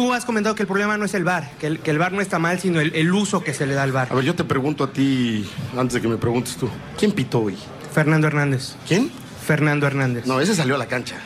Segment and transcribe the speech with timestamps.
[0.00, 2.10] tú has comentado que el problema no es el VAR, que el, que el VAR
[2.10, 4.08] no está mal, sino el, el uso que se le da al VAR.
[4.10, 7.40] A ver, yo te pregunto a ti, antes de que me preguntes tú, ¿quién pitó
[7.40, 7.58] hoy?
[7.92, 8.76] Fernando Hernández.
[8.88, 9.10] ¿Quién?
[9.46, 10.24] Fernando Hernández.
[10.24, 11.16] No, ese salió a la cancha.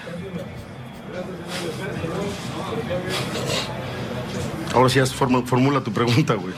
[4.75, 6.52] Ahora sí, formula tu pregunta, güey.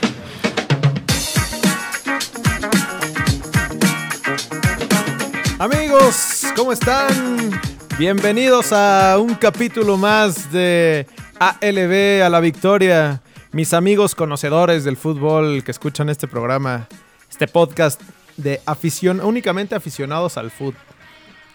[5.59, 7.61] Amigos, ¿cómo están?
[7.99, 11.05] Bienvenidos a un capítulo más de
[11.39, 13.21] ALB a la victoria.
[13.51, 16.87] Mis amigos conocedores del fútbol que escuchan este programa,
[17.29, 18.01] este podcast
[18.37, 20.81] de afición, únicamente aficionados al fútbol,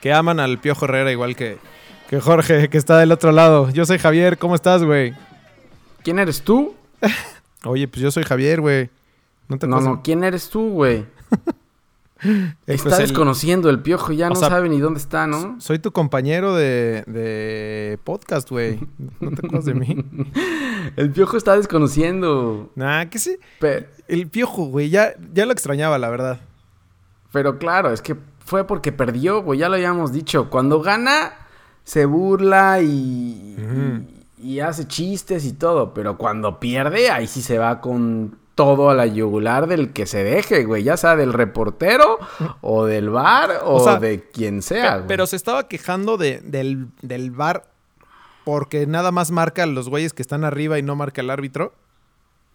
[0.00, 1.58] que aman al Piojo Herrera igual que,
[2.08, 3.70] que Jorge, que está del otro lado.
[3.70, 5.14] Yo soy Javier, ¿cómo estás, güey?
[6.02, 6.74] ¿Quién eres tú?
[7.64, 8.90] Oye, pues yo soy Javier, güey.
[9.48, 11.06] No te No, no, ¿quién eres tú, güey?
[12.66, 15.60] Está pues desconociendo el piojo, ya no sea, sabe ni dónde está, ¿no?
[15.60, 18.78] Soy tu compañero de, de podcast, güey.
[19.20, 20.04] No te acuerdas de mí.
[20.96, 22.70] El piojo está desconociendo.
[22.74, 23.38] Nah, que sí.
[23.60, 26.40] Pe- El piojo, güey, ya, ya lo extrañaba, la verdad.
[27.32, 30.50] Pero claro, es que fue porque perdió, güey, ya lo habíamos dicho.
[30.50, 31.32] Cuando gana,
[31.84, 33.56] se burla y,
[34.38, 35.94] y, y hace chistes y todo.
[35.94, 40.22] Pero cuando pierde, ahí sí se va con todo a la yugular del que se
[40.24, 40.82] deje, güey.
[40.82, 42.18] Ya sea del reportero
[42.60, 44.96] o del bar o, O sea, de quien sea.
[44.96, 45.08] Güey.
[45.08, 47.64] pero se estaba quejando de, del, del bar
[48.44, 51.72] porque nada más marca a los güeyes que están arriba y no marca el árbitro.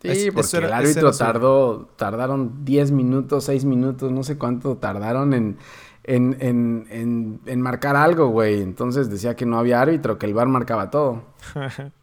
[0.02, 4.78] Sí, Es- porque era- el árbitro tardó, tardaron 10 minutos, 6 minutos, no sé cuánto
[4.78, 5.58] tardaron en,
[6.04, 8.62] en, en, en, en marcar algo, güey.
[8.62, 11.24] Entonces decía que no había árbitro, que el bar marcaba todo.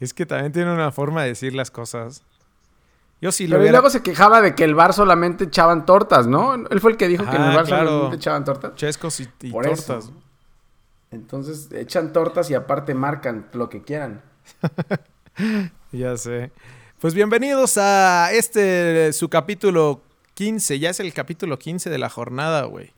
[0.00, 2.22] Es que también tiene una forma de decir las cosas.
[3.20, 3.78] Yo sí lo Pero hubiera...
[3.78, 6.54] luego se quejaba de que el bar solamente echaban tortas, ¿no?
[6.54, 7.88] Él fue el que dijo que en el Ah, bar claro.
[7.88, 8.74] solamente echaban tortas.
[8.76, 9.94] Chescos y, y Por eso.
[9.94, 10.12] tortas.
[11.10, 14.22] Entonces echan tortas y aparte marcan lo que quieran.
[15.92, 16.50] Ya sé.
[17.00, 20.02] Pues bienvenidos a este, su capítulo
[20.34, 20.78] 15.
[20.80, 22.92] Ya es el capítulo 15 de la jornada, güey.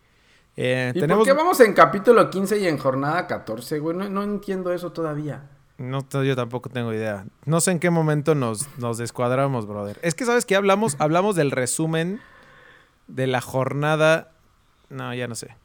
[0.57, 1.27] Eh, ¿Y tenemos...
[1.27, 3.97] por qué vamos en capítulo 15 y en jornada 14, güey?
[3.97, 5.43] No, no entiendo eso todavía.
[5.81, 7.25] No, yo tampoco tengo idea.
[7.47, 9.99] No sé en qué momento nos, nos descuadramos, brother.
[10.03, 10.55] Es que, ¿sabes qué?
[10.55, 12.21] Hablamos, hablamos del resumen
[13.09, 14.33] de la jornada.
[14.91, 15.57] No, ya no sé.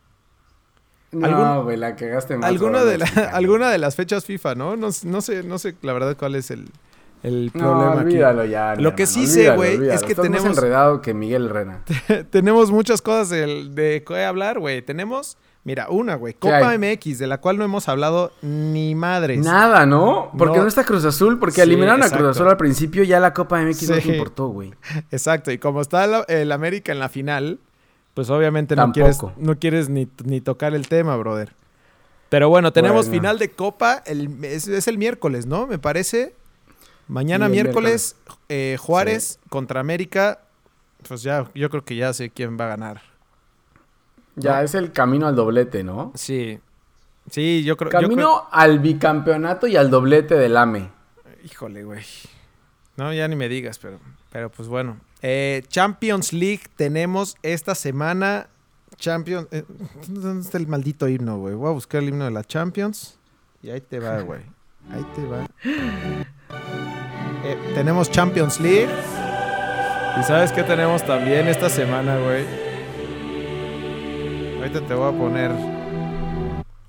[1.12, 2.50] No, ¿Algún- güey, la cagaste más.
[2.50, 4.76] Alguna de, la- alguna de las fechas FIFA, ¿no?
[4.78, 6.70] No, no sé, no sé la verdad cuál es el,
[7.24, 8.02] el No, problema aquí.
[8.04, 8.76] olvídalo ya.
[8.76, 11.84] Lo que sí sé, güey, es que Estás más tenemos- enredado que Miguel Herrera.
[12.32, 14.82] Tenemos muchas cosas del- de qué hablar, güey.
[14.82, 16.34] Tenemos, mira, una, güey.
[16.34, 16.78] ¿Qué Copa?
[16.78, 19.40] MX, de la cual no hemos hablado ni madres.
[19.46, 20.32] Nada, ¿no?
[20.38, 20.62] Porque No.
[20.64, 22.10] no, está Cruz Azul, porque Sí, eliminaron a.
[22.10, 24.74] Cruz Azul al principio, ya la Copa MX no te importó, güey.
[25.12, 27.60] Exacto, y como está el América en la final,
[28.14, 28.94] pues obviamente no Tampoco.
[28.94, 31.52] quieres, no quieres ni, ni tocar el tema, brother.
[32.30, 33.20] Pero bueno, tenemos Bueno.
[33.20, 35.68] final de Copa, el, es, es el miércoles, ¿no?
[35.68, 36.34] Me parece.
[37.08, 38.16] Mañana Sí, miércoles,
[38.50, 40.40] eh, Juárez contra América.
[41.08, 43.02] Pues ya, yo creo que ya sé quién va a ganar.
[44.36, 46.12] Ya es el camino al doblete, ¿no?
[46.16, 46.60] Sí.
[47.30, 47.92] Sí, yo creo.
[47.92, 50.92] yo Camino al bicampeonato y al doblete del AME.
[51.44, 52.04] híjole, güey.
[52.98, 54.00] No, ya ni me digas, pero,
[54.32, 54.98] pero pues bueno.
[55.22, 58.48] Eh, Champions League tenemos esta semana.
[58.98, 59.48] Champions.
[59.52, 59.64] eh,
[60.08, 61.56] ¿Dónde está el maldito himno, güey?
[61.56, 63.18] Voy a buscar el himno de la Champions.
[63.64, 64.42] Y ahí te va, güey.
[64.92, 65.48] Ahí te va.
[67.44, 68.90] Eh, tenemos Champions League.
[70.20, 72.46] ¿Y sabes qué tenemos también esta semana, güey?
[74.76, 75.52] Ahorita te voy a poner.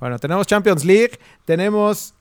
[0.01, 1.21] Bueno, tenemos Champions League.
[1.45, 2.15] Tenemos.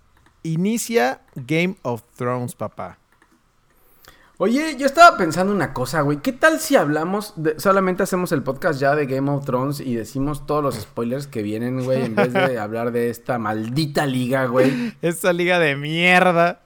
[0.44, 3.00] Inicia Game of Thrones, papá.
[4.38, 6.18] Oye, yo estaba pensando una cosa, güey.
[6.18, 9.96] ¿Qué tal si hablamos, de, solamente hacemos el podcast ya de Game of Thrones y
[9.96, 14.46] decimos todos los spoilers que vienen, güey, en vez de hablar de esta maldita liga,
[14.46, 14.94] güey?
[15.02, 16.62] Esta liga de mierda.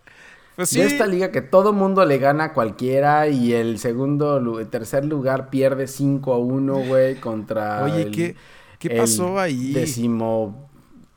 [0.58, 0.80] Pues sí.
[0.80, 5.06] De esta liga que todo mundo le gana a cualquiera y el segundo, el tercer
[5.06, 8.36] lugar pierde 5 a 1, güey, contra Oye, el- ¿qué,
[8.80, 9.74] qué pasó ahí?
[9.74, 10.70] Décimo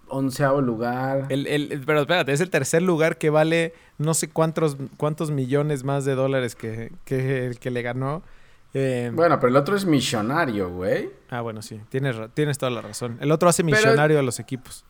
[0.08, 1.26] onceavo lugar.
[1.30, 5.84] El, el- pero espérate, es el tercer lugar que vale no sé cuántos, cuántos millones
[5.84, 8.22] más de dólares que, que el que le ganó.
[8.74, 11.10] Eh, Bueno, pero el otro es millonario, güey.
[11.30, 13.16] Ah, bueno, sí, tienes, tienes toda la razón.
[13.20, 14.84] El otro hace Pero- millonario a los equipos.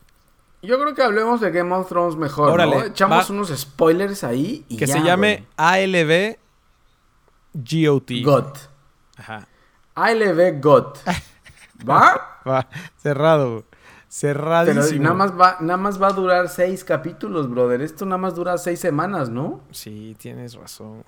[0.61, 2.83] Yo creo que hablemos de Game of Thrones mejor, Órale, ¿no?
[2.85, 3.33] Echamos va.
[3.33, 5.47] unos spoilers ahí y Que ya, se llame güey.
[5.57, 6.37] ALB
[7.53, 8.11] GOT.
[8.23, 8.57] GOT.
[9.17, 9.47] Ajá.
[9.95, 10.99] ALB GOT.
[11.89, 12.29] ¿Va?
[12.47, 12.67] Va,
[12.97, 13.65] cerrado.
[13.65, 13.79] Pero
[14.09, 15.03] Cerradísimo.
[15.03, 17.81] nada más, va, nada más va a durar seis capítulos, brother.
[17.81, 19.61] Esto nada más dura seis semanas, ¿no?
[19.71, 21.03] Sí, tienes razón.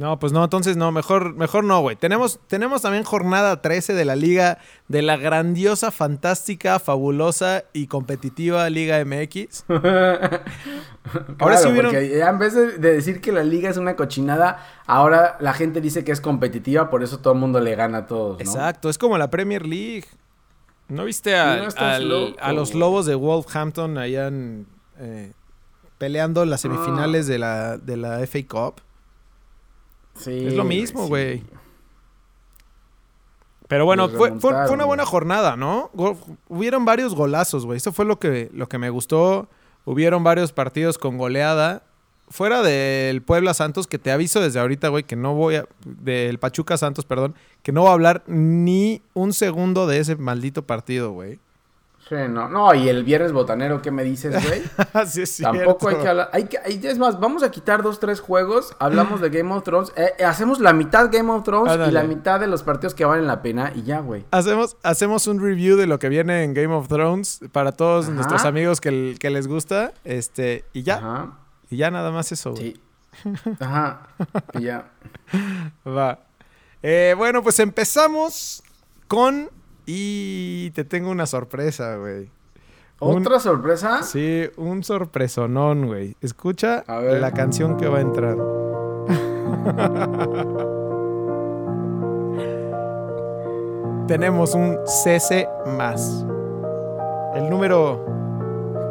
[0.00, 1.94] No, pues no, entonces no, mejor, mejor no, güey.
[1.94, 4.56] Tenemos, tenemos también jornada 13 de la liga,
[4.88, 9.64] de la grandiosa, fantástica, fabulosa y competitiva Liga MX.
[11.38, 11.92] ahora sí hubieron...
[11.92, 16.02] porque en vez de, decir que la liga es una cochinada, ahora la gente dice
[16.02, 18.42] que es competitiva, por eso todo el mundo le gana a todos, ¿no?
[18.42, 20.06] Exacto, es como la Premier League.
[20.88, 24.66] ¿No viste a, a los lobos de Wolverhampton allá en,
[24.98, 25.32] eh,
[25.98, 28.80] peleando las semifinales de, la, de la FA Cup?
[30.26, 31.42] Es lo mismo, güey.
[33.68, 35.90] Pero bueno, fue, una buena jornada, ¿no?
[36.48, 37.76] hubieron varios golazos, güey.
[37.76, 39.48] Eso fue lo que, lo que me gustó.
[39.84, 41.84] Hubieron varios partidos con goleada.
[42.28, 45.66] Fuera del Puebla Santos, que te aviso desde ahorita, güey, que no voy a.
[45.84, 50.66] Del Pachuca Santos, perdón, que no voy a hablar ni un segundo de ese maldito
[50.66, 51.38] partido, güey
[52.10, 52.48] no.
[52.48, 54.62] No, y el viernes botanero, ¿qué me dices, güey?
[55.06, 56.30] sí, es Tampoco hay que hablar.
[56.32, 58.74] Hay que, es más, vamos a quitar dos, tres juegos.
[58.78, 59.92] Hablamos de Game of Thrones.
[59.96, 63.04] Eh, eh, hacemos la mitad Game of Thrones y la mitad de los partidos que
[63.04, 64.24] valen la pena y ya, güey.
[64.30, 68.44] Hacemos, hacemos un review de lo que viene en Game of Thrones para todos nuestros
[68.44, 69.92] amigos que, que, les gusta.
[70.04, 70.96] Este, y ya.
[70.96, 71.38] Ajá.
[71.70, 72.74] Y ya nada más eso, güey.
[72.74, 72.80] Sí.
[73.60, 74.08] Ajá.
[74.54, 74.90] y ya.
[75.86, 76.18] Va.
[76.82, 78.62] Eh, bueno, pues empezamos
[79.06, 79.50] con
[79.92, 82.30] y te tengo una sorpresa, güey.
[83.00, 84.04] ¿Otra sorpresa?
[84.04, 86.14] Sí, un sorpresonón, güey.
[86.20, 88.36] Escucha la canción que va a entrar.
[94.06, 96.24] Tenemos un CC más.
[97.34, 98.06] El número.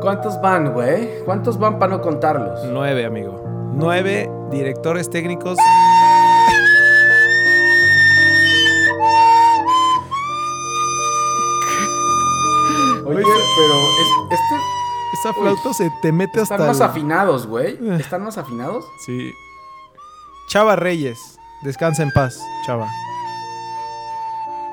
[0.02, 1.24] ¿Cuántos van, güey?
[1.24, 2.60] ¿Cuántos van para no contarlos?
[2.66, 3.42] Nueve, amigo.
[3.74, 5.58] Nueve directores técnicos
[13.16, 13.24] Oye,
[13.58, 13.74] pero
[14.32, 14.56] este...
[15.12, 16.56] Esa flauta se te mete hasta...
[16.56, 17.74] Están más afinados, güey.
[17.82, 17.98] Eh.
[18.00, 18.86] ¿Están más afinados?
[19.06, 19.34] Sí.
[20.50, 21.40] Chava Reyes.
[21.64, 22.88] Descansa en paz, Chava.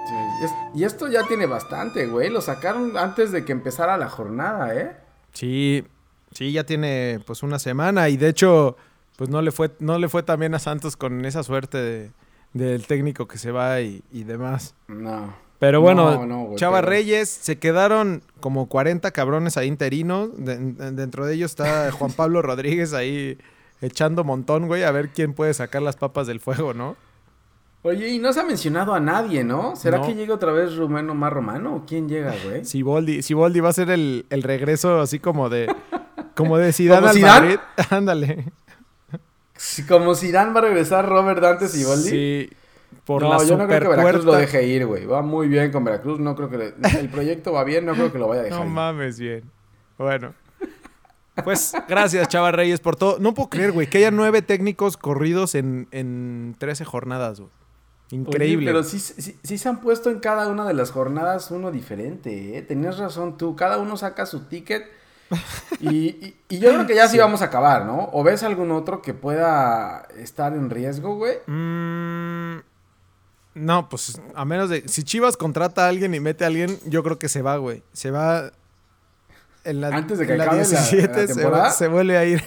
[0.06, 0.47] Sí.
[0.75, 2.29] Y esto ya tiene bastante, güey.
[2.31, 4.97] Lo sacaron antes de que empezara la jornada, ¿eh?
[5.33, 5.85] Sí.
[6.33, 8.11] Sí, ya tiene pues una semana.
[8.11, 8.77] Y de hecho,
[9.17, 12.12] pues no le fue, no le fue también a Santos con esa suerte
[12.53, 14.75] del técnico que se va y, y demás.
[14.87, 15.45] No.
[15.58, 20.31] Pero bueno, Chava Reyes, se quedaron como 40 cabrones ahí interinos.
[20.37, 23.38] dentro de ellos está Juan Pablo Rodríguez ahí
[23.81, 26.97] echando montón, güey, a ver quién puede sacar las papas del fuego, ¿no?
[27.82, 29.76] Oye, y no se ha mencionado a nadie, ¿no?
[29.76, 31.76] ¿Será que llega otra vez Rumeno más Romano?
[31.76, 32.64] ¿O quién llega, güey?
[32.64, 35.73] Siboldi, Siboldi va a ser el, regreso así como de
[36.35, 37.59] como de Zidane al Madrid.
[37.91, 38.47] Ándale.
[39.88, 42.11] Como Zidane va a regresar Robert Dante Siboldi.
[42.11, 42.50] Sí
[43.08, 45.06] no, yo no creo que Veracruz lo deje ir, güey.
[45.06, 46.19] Va muy bien con Veracruz.
[46.19, 48.61] No creo que el proyecto va bien, no creo que lo vaya a dejar.
[48.61, 49.44] No mames bien.
[49.99, 50.35] Bueno.
[51.44, 53.19] Pues gracias, Chava Reyes, por todo.
[53.19, 57.50] No puedo creer, güey, que haya nueve técnicos corridos en, en 13 jornadas, güey.
[58.11, 58.67] Increíble.
[58.67, 62.62] pero sí, sí, se han puesto en cada una de las jornadas uno diferente, ¿eh?
[62.62, 63.56] Tenías razón tú.
[63.56, 64.85] Cada uno saca su ticket.
[65.81, 67.19] Y, yo creo que ya sí.
[67.19, 68.09] vamos a acabar, ¿no?
[68.12, 71.38] ¿O ves algún otro que pueda estar en riesgo, güey?
[71.47, 72.61] Mmm...
[73.56, 74.87] No, pues a menos de.
[74.87, 77.82] Si Chivas contrata a alguien y mete a alguien, yo creo que se va, güey.
[77.94, 78.53] Se va.
[79.64, 82.44] En la, Antes de que acabe la, se, vuelve a ir.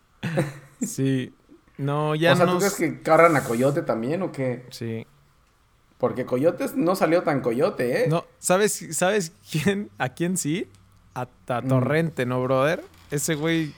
[0.80, 1.34] sí.
[1.76, 2.34] No, ya no.
[2.34, 4.64] O sea, ¿tú crees que cargan a Coyote también o qué?
[4.70, 5.06] Sí.
[5.98, 8.08] Porque Coyotes no salió tan Coyote, ¿eh?
[8.08, 9.90] No, ¿sabes, ¿sabes quién?
[9.98, 10.66] ¿A quién sí?
[11.14, 11.68] A, mm.
[11.68, 12.82] Torrente, ¿no, brother?
[13.10, 13.74] Ese güey.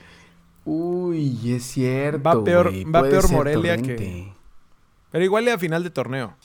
[0.65, 2.23] Uy, es cierto.
[2.23, 4.33] Va peor, va peor Morelia que.
[5.11, 6.37] Pero igual a final de torneo.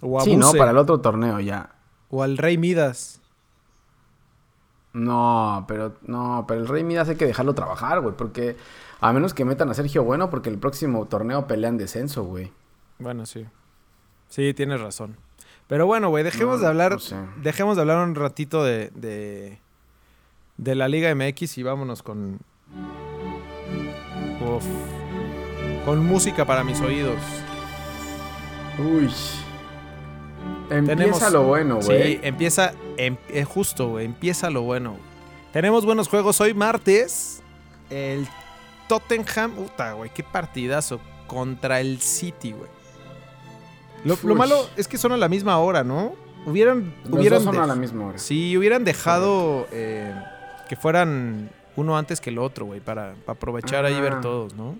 [0.00, 1.70] O a sí, no, para el otro torneo ya.
[2.10, 3.20] O al Rey Midas.
[4.92, 8.56] No, pero no, pero el Rey Midas hay que dejarlo trabajar, güey, porque
[9.00, 12.52] a menos que metan a Sergio Bueno, porque el próximo torneo pelean descenso, güey.
[12.98, 13.46] Bueno, sí.
[14.28, 15.16] Sí, tienes razón.
[15.68, 16.98] Pero bueno, güey, dejemos de hablar,
[17.42, 19.60] dejemos de hablar un ratito de, de,
[20.56, 22.40] de la Liga MX y vámonos con
[24.40, 24.66] Uf
[25.84, 27.18] con música para mis oídos.
[28.78, 29.10] Uy.
[30.70, 32.14] Empieza lo bueno, güey.
[32.14, 34.96] Sí, empieza, em, eh, justo, güey, empieza lo bueno.
[35.52, 37.42] Tenemos buenos juegos hoy martes.
[37.90, 38.28] El
[38.88, 42.70] Tottenham, puta, güey, qué partidazo contra el City, güey.
[44.04, 46.14] Lo, malo es que son a la misma hora, ¿no?
[46.46, 48.18] Hubieran, hubieran son a la misma hora.
[48.18, 50.14] Sí, hubieran dejado eh,
[50.68, 54.78] que fueran uno antes que el otro, güey, para, aprovechar ahí ver todos, ¿no?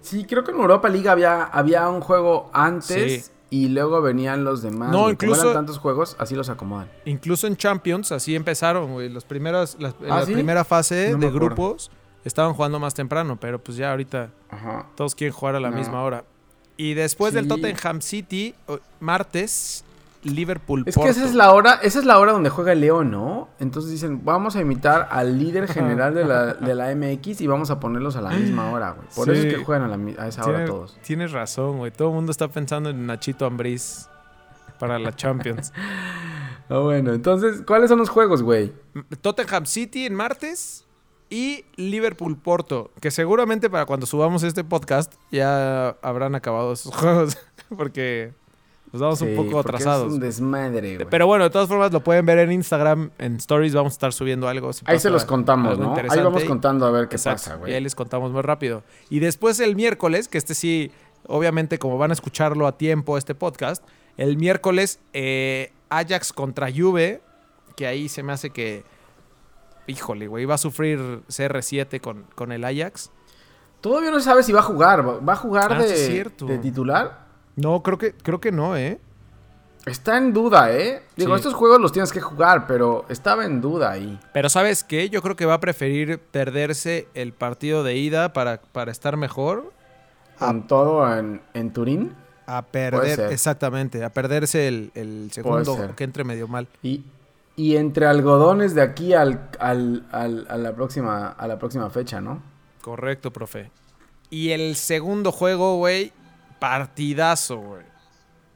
[0.00, 4.62] Sí, creo que en Europa League había, había un juego antes y luego venían los
[4.62, 4.90] demás.
[4.90, 5.42] No, incluso.
[5.42, 6.90] Como tantos juegos, así los acomodan.
[7.04, 9.08] Incluso en Champions, así empezaron, güey.
[9.08, 11.90] Los primeros, la, ¿Ah, primera fase de grupos
[12.24, 14.86] estaban jugando más temprano, pero pues ya ahorita Ajá.
[14.96, 15.76] todos quieren jugar a la No.
[15.76, 16.24] misma hora.
[16.76, 17.48] Y después del Sí.
[17.50, 18.54] Tottenham City,
[19.00, 19.84] martes,
[20.34, 23.10] Liverpool Es que esa es la hora, esa es la hora donde juega el León,
[23.10, 23.48] ¿no?
[23.58, 27.70] Entonces dicen, vamos a invitar al líder general de la, de la MX y vamos
[27.70, 29.08] a ponerlos a la misma hora, güey.
[29.14, 30.98] Por eso es que juegan a, la a esa hora todos.
[31.02, 31.90] Tienes razón, güey.
[31.90, 34.08] Todo el mundo está pensando en Nachito Ambriz
[34.78, 35.72] para la Champions.
[36.68, 38.72] Ah, bueno, entonces, ¿cuáles son los juegos, güey?
[39.20, 40.84] Tottenham City en martes
[41.30, 47.38] y Liverpool Porto, que seguramente para cuando subamos este podcast ya habrán acabado esos juegos,
[47.76, 48.32] porque
[48.92, 50.06] nos vamos un poco atrasados.
[50.08, 51.06] Es un desmadre, güey.
[51.10, 54.12] Pero bueno, de todas formas lo pueden ver en Instagram, en Stories vamos a estar
[54.12, 54.72] subiendo algo.
[54.72, 55.94] si Ahí se los contamos, ¿no?
[55.94, 57.74] Ahí vamos contando a ver qué Exacto, pasa, Y güey.
[57.74, 58.82] ahí les contamos muy rápido.
[59.10, 60.90] Y después el miércoles, que este sí,
[61.26, 63.84] obviamente como van a escucharlo a tiempo este podcast,
[64.16, 67.20] el miércoles eh, Ajax contra Juve,
[67.76, 68.84] que ahí se me hace que,
[69.86, 73.10] híjole, güey, va a sufrir CR7 con, con el Ajax.
[73.82, 75.04] Todavía no se sabe si va a jugar.
[75.28, 77.25] ¿Va a jugar Ah, de, de titular?
[77.56, 78.98] No, creo que, creo que no, ¿eh?
[79.86, 81.02] Está en duda, ¿eh?
[81.16, 81.40] Digo, Sí.
[81.40, 84.18] estos juegos los tienes que jugar, pero estaba en duda ahí.
[84.32, 85.08] Pero ¿sabes qué?
[85.10, 89.72] Yo creo que va a preferir perderse el partido de ida para, para estar mejor
[90.40, 92.14] Con todo en, en Turín.
[92.46, 96.66] a perder, exactamente, a perderse el, el segundo que entre medio mal.
[96.82, 97.04] Y,
[97.54, 102.20] y entre algodones de aquí al, al- al- a, la próxima, a la próxima fecha,
[102.20, 102.42] ¿no?
[102.82, 103.70] Correcto, profe.
[104.30, 106.12] Y el segundo juego, güey,
[106.58, 107.82] partidazo, güey.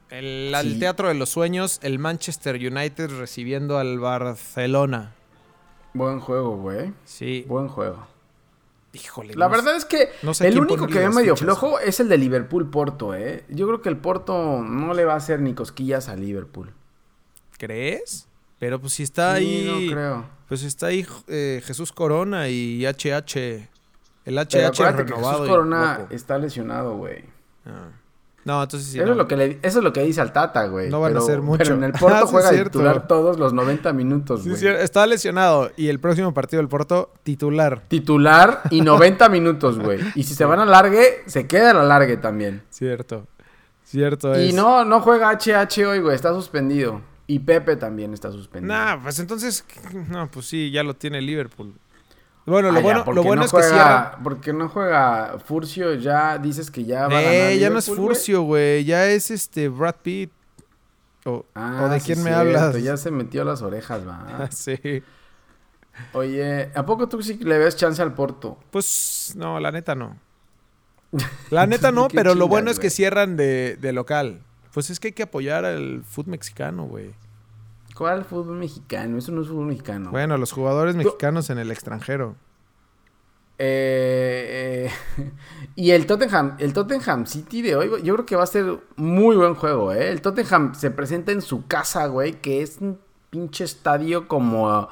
[0.09, 0.77] El.
[0.79, 5.13] Teatro de los Sueños, el Manchester United recibiendo al Barcelona.
[5.93, 6.93] Buen juego, güey.
[7.05, 8.07] Sí, Buen juego.
[8.93, 9.35] híjole.
[9.35, 11.57] La no sé- verdad es que no sé el único que ve medio fichas.
[11.57, 13.45] flojo es el de Liverpool-Porto, ¿eh?
[13.49, 16.73] Yo creo que el Porto no le va a hacer ni cosquillas a Liverpool.
[17.57, 18.27] ¿Crees?
[18.59, 19.87] Pero pues si está Sí, ahí.
[19.87, 20.25] no creo.
[20.47, 23.69] Pues está ahí eh, Jesús Corona y HH.
[24.25, 25.37] El HH Pero acuérdate que renovado.
[25.39, 27.23] Jesús Corona está lesionado, güey.
[27.65, 27.89] Ah.
[28.43, 28.97] No, entonces sí.
[28.97, 29.11] eso, no.
[29.11, 30.89] es lo que le- eso es lo que dice al Tata, güey.
[30.89, 31.57] No van a Pero- hacer mucho.
[31.63, 34.57] Pero en el Ah, Porto sí, juega titular todos los 90 minutos, güey.
[34.57, 35.69] sí, está lesionado.
[35.77, 37.83] Y el próximo partido del Porto, titular.
[37.87, 39.99] Titular y 90 minutos, güey.
[40.15, 42.63] Y si se van a largue, se queda a la largue también.
[42.71, 43.27] Cierto.
[43.83, 44.55] Cierto Y es.
[44.55, 46.15] no, no juega HH hoy, güey.
[46.15, 47.01] Está suspendido.
[47.27, 48.73] Y Pepe también está suspendido.
[48.73, 49.63] Nah, pues entonces.
[50.09, 51.75] No, pues sí, ya lo tiene Liverpool.
[52.45, 54.17] Bueno, lo Ah, bueno, lo bueno no es que cierra.
[54.23, 57.85] Porque no juega Furcio, ya dices que ya va a ganar Eh, ya no es.
[57.85, 58.83] Furcio, güey.
[58.83, 60.31] Ya es este Brad Pitt.
[61.25, 62.81] O, Ah, o de sí, quién me cierto, hablas.
[62.83, 64.47] Ya se metió las orejas, va.
[64.51, 65.03] sí.
[66.13, 68.57] Oye, ¿a poco tú sí le ves chance al Porto?
[68.71, 70.17] Pues no, la neta no.
[71.51, 74.39] La neta no, ¿Qué pero lo bueno es que cierran de, de local.
[74.73, 77.11] Pues es que hay que apoyar al fútbol mexicano, güey.
[77.95, 79.17] ¿Cuál fútbol mexicano?
[79.17, 80.11] Eso no es fútbol mexicano.
[80.11, 82.35] Bueno, los jugadores mexicanos en el extranjero.
[83.63, 85.31] Eh, eh,
[85.75, 89.35] y el Tottenham, el Tottenham City de hoy, yo creo que va a ser muy
[89.35, 90.09] buen juego, ¿eh?
[90.09, 94.89] El Tottenham se presenta en su casa, güey, que es un pinche estadio como,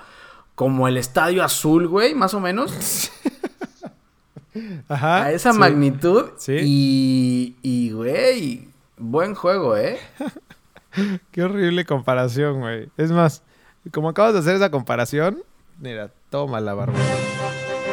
[0.54, 3.12] como el Estadio Azul, güey, más o menos.
[4.88, 5.24] Ajá.
[5.24, 5.60] a esa sí.
[5.60, 6.26] magnitud.
[6.38, 6.58] Sí.
[6.62, 10.00] Y, y, güey, buen juego, ¿eh?
[11.32, 12.90] Qué horrible comparación, güey.
[12.98, 13.44] Es más,
[13.92, 15.44] como acabas de hacer esa comparación,
[15.80, 16.98] mira, toma la barba.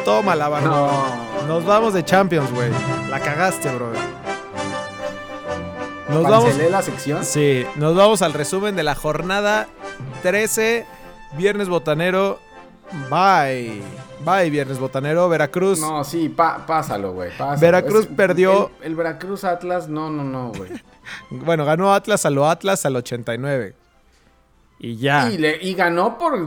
[0.05, 0.67] Toma la barba.
[0.67, 1.47] No.
[1.47, 2.69] Nos vamos de Champions, güey.
[3.09, 3.91] La cagaste, bro.
[6.09, 6.57] Nos vamos.
[6.69, 7.23] La sección.
[7.23, 9.67] Sí, nos vamos al resumen de la jornada
[10.23, 10.85] 13,
[11.37, 12.39] Viernes Botanero.
[13.09, 13.81] Bye.
[14.25, 15.29] Bye, Viernes Botanero.
[15.29, 15.79] Veracruz.
[15.79, 17.29] No, sí, pa- pásalo, güey.
[17.59, 20.71] Veracruz Es- perdió- El, el Veracruz Atlas, no, no, no, güey.
[21.29, 23.73] Bueno, ganó Atlas a lo Atlas al 89.
[24.79, 25.31] Y ya.
[25.31, 26.37] Y, le- y ganó por.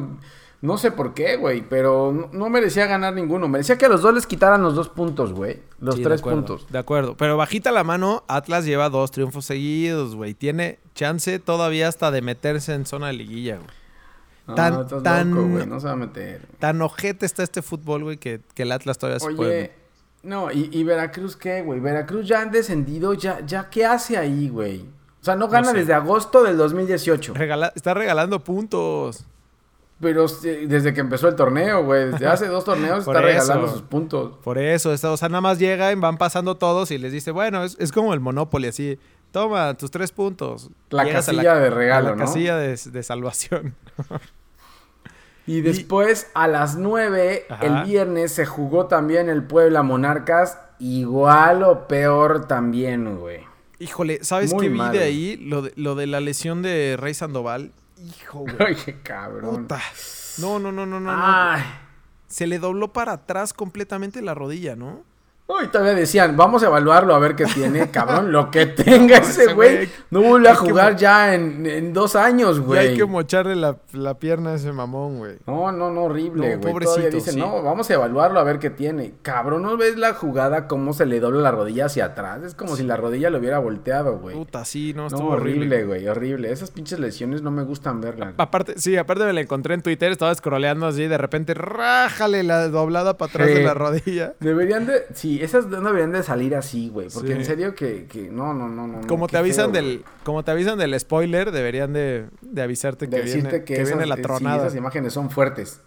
[0.62, 1.62] No sé por qué, güey.
[1.66, 3.48] Pero no, no merecía ganar ninguno.
[3.48, 5.60] Merecía que a los dos les quitaran los dos puntos, güey.
[5.80, 6.66] Los Sí, tres puntos.
[6.70, 7.16] De acuerdo.
[7.16, 10.34] Pero bajita la mano, Atlas lleva dos triunfos seguidos, güey.
[10.34, 13.68] Tiene chance todavía hasta de meterse en zona de liguilla, güey.
[14.50, 15.66] No, Tan- estás tan- loco, güey.
[15.66, 16.46] No se va a meter.
[16.58, 19.50] Tan ojete está este fútbol, güey, que, que el Atlas todavía se puede.
[19.60, 19.72] Oye,
[20.22, 21.80] no, y, y Veracruz qué, güey?
[21.80, 24.82] Veracruz ya han descendido, ya, ya ¿qué hace ahí, güey?
[25.20, 25.78] O sea, no gana sé.
[25.78, 27.34] desde agosto del 2018.
[27.34, 29.24] Regala- está regalando puntos.
[30.00, 32.10] Pero desde que empezó el torneo, güey.
[32.10, 34.38] Desde hace dos torneos está regalando sus puntos.
[34.42, 37.64] Por eso, está- o sea, nada más llegan, van pasando todos y les dice, bueno,
[37.64, 38.98] es, es como el Monopoly, así,
[39.30, 40.70] toma tus tres puntos.
[40.88, 42.24] La Llegas casilla de regalo, a la ¿no?
[42.24, 43.74] casilla de, de salvación.
[45.50, 47.66] Y después a las 9, Ajá.
[47.66, 50.58] el viernes, se jugó también el Puebla Monarcas.
[50.78, 53.40] Igual o peor también, güey.
[53.78, 55.08] Híjole, ¿sabes Muy qué vi mal, de güey.
[55.08, 55.36] ahí?
[55.38, 57.72] Lo de, lo de la lesión de Rey Sandoval.
[57.98, 58.56] Hijo, güey.
[58.60, 59.62] Oye, cabrón.
[59.62, 59.80] Puta.
[60.38, 61.12] No, no, no, no, no.
[62.28, 65.02] se le dobló para atrás completamente la rodilla, ¿no?
[65.50, 68.30] Uy, todavía decían, vamos a evaluarlo a ver qué tiene, cabrón.
[68.30, 69.88] Lo que tenga ese güey.
[70.10, 72.78] No vuelve a jugar ya en, en, dos años, güey.
[72.78, 75.38] hay que mocharle la, la, pierna a ese mamón, güey.
[75.48, 76.72] No, no, no, horrible, güey.
[76.72, 79.14] No, todavía dicen, no, vamos a evaluarlo a ver qué tiene.
[79.22, 82.44] Cabrón, ¿no ves la jugada cómo se le dobla la rodilla hacia atrás?
[82.44, 84.36] Es como si la rodilla lo hubiera volteado, güey.
[84.36, 86.52] Puta, sí, no, estuvo horrible, güey, horrible.
[86.52, 88.34] Esas pinches lesiones no me gustan verlas.
[88.36, 92.68] aparte, sí, aparte me la encontré en Twitter, estaba scrolleando así, de repente, rájale la
[92.68, 94.34] doblada para atrás de la rodilla.
[94.38, 97.08] Deberían de, sí, esas no deberían de salir así, güey.
[97.12, 99.06] Porque en serio que, que, no, no, no, no.
[99.06, 103.64] Como te avisan del, como te avisan del spoiler, deberían de, de avisarte que, viene,
[103.64, 104.66] que, viene la tronada.
[104.66, 105.80] esas imágenes son fuertes.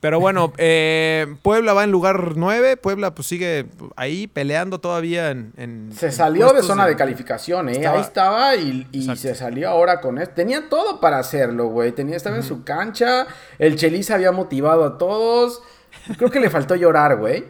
[0.00, 2.76] Pero bueno, eh, Puebla va en lugar 9.
[2.76, 5.90] Puebla pues sigue ahí peleando todavía en...
[5.94, 7.86] se salió de zona de, calificación, ¿eh?
[7.86, 10.34] ahí estaba y, se salió ahora con esto.
[10.34, 11.92] Tenía todo para hacerlo, güey.
[11.92, 13.26] Tenía, estaba en su cancha.
[13.58, 15.62] El Chelis había motivado a todos.
[16.16, 17.44] Creo que le faltó llorar, güey.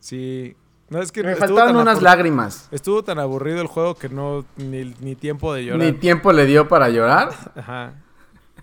[0.00, 0.56] Sí.
[0.88, 2.68] No, es que Me faltaron unas lágrimas.
[2.72, 5.80] Estuvo tan aburrido el juego que no, ni, tiempo de llorar.
[5.80, 7.32] Ni tiempo le dio para llorar.
[7.54, 7.94] Ajá.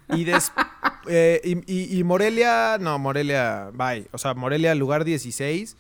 [0.10, 0.52] Y, des,
[1.08, 4.08] eh, y, Morelia, no, Morelia, bye.
[4.12, 5.78] O sea, Morelia, lugar 16.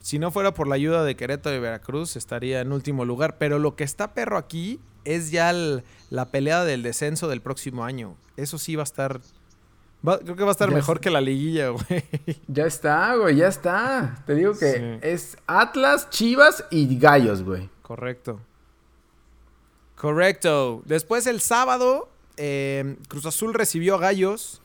[0.00, 3.36] Si no fuera por la ayuda de Querétaro y Veracruz, estaría en último lugar.
[3.38, 8.16] Pero lo que está perro aquí es ya la pelea del descenso del próximo año.
[8.36, 9.20] Eso sí va a estar
[10.02, 12.04] creo que va a estar mejor que la liguilla, güey.
[12.48, 14.22] Ya está, güey, ya está.
[14.26, 17.70] Te digo que es Atlas, Chivas y Gallos, güey.
[17.82, 18.40] Correcto.
[19.96, 20.82] Correcto.
[20.84, 24.60] Después el sábado, eh, Cruz Azul recibió a Gallos.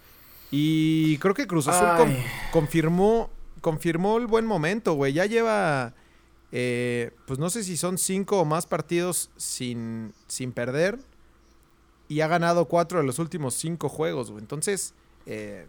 [0.50, 2.16] Y creo que Cruz Azul
[2.52, 3.30] confirmó,
[3.62, 5.14] confirmó el buen momento, güey.
[5.14, 5.94] Ya lleva,
[6.52, 10.98] eh, pues no sé si son cinco o más partidos sin, sin perder.
[12.08, 14.42] Y ha ganado cuatro de los últimos cinco juegos, güey.
[14.42, 14.94] Entonces,
[15.28, 15.68] eh,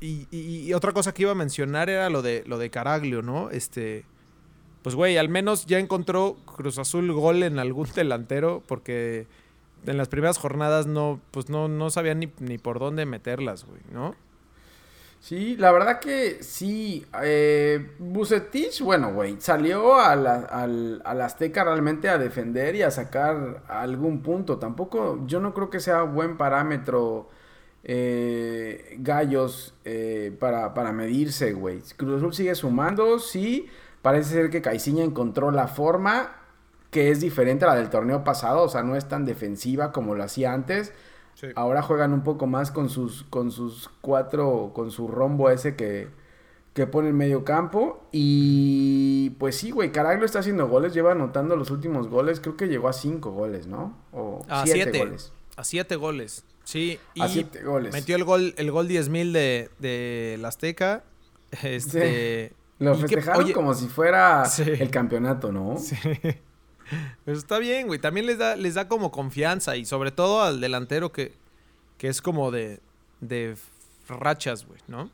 [0.00, 3.50] y, otra cosa que iba a mencionar era lo de, lo de Caraglio, ¿no?
[3.50, 4.04] Este,
[4.82, 9.26] pues güey, al menos ya encontró Cruz Azul gol en algún delantero porque
[9.86, 13.80] en las primeras jornadas no, pues no, no sabían ni, ni por dónde meterlas, güey,
[13.92, 14.14] ¿no?
[15.24, 17.06] Sí, la verdad que sí.
[17.22, 23.62] Eh, Bucetich, bueno, güey, salió a la, al, Azteca realmente a defender y a sacar
[23.66, 24.58] algún punto.
[24.58, 27.30] Tampoco, yo no creo que sea buen parámetro
[27.84, 28.53] eh,
[28.98, 31.80] gallos eh, para, para, medirse, güey.
[31.96, 33.68] Cruz Azul sigue sumando, sí.
[34.02, 36.36] Parece ser que Caiciña encontró la forma
[36.90, 40.14] que es diferente a la del torneo pasado, o sea, no es tan defensiva como
[40.14, 40.92] lo hacía antes.
[41.56, 46.08] Ahora juegan un poco más con sus, con sus cuatro, con su rombo ese que,
[46.72, 48.06] que pone en medio campo.
[48.12, 52.68] Y pues sí, güey, Caraglio está haciendo goles, lleva anotando los últimos goles, creo que
[52.68, 53.96] llegó a cinco goles, ¿no?
[54.12, 55.32] O a siete, goles.
[55.56, 56.44] A siete goles.
[56.64, 57.22] Sí, y
[57.92, 61.04] metió el gol, el gol 10.000 de, de la Azteca.
[61.62, 65.76] Este, Lo festejaron como si fuera el campeonato, ¿no?
[65.78, 65.96] Sí.
[67.24, 67.98] Pues está bien, güey.
[67.98, 71.32] También les da, les da como confianza y sobre todo al delantero que,
[71.96, 72.78] que es como de,
[73.20, 73.56] de
[74.06, 75.10] rachas, güey, ¿no?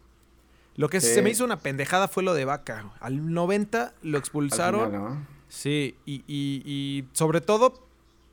[0.76, 2.90] Lo que se me hizo una pendejada fue lo de Vaca.
[3.00, 5.26] Al 90 lo expulsaron.
[5.48, 7.86] Sí, y, y, y sobre todo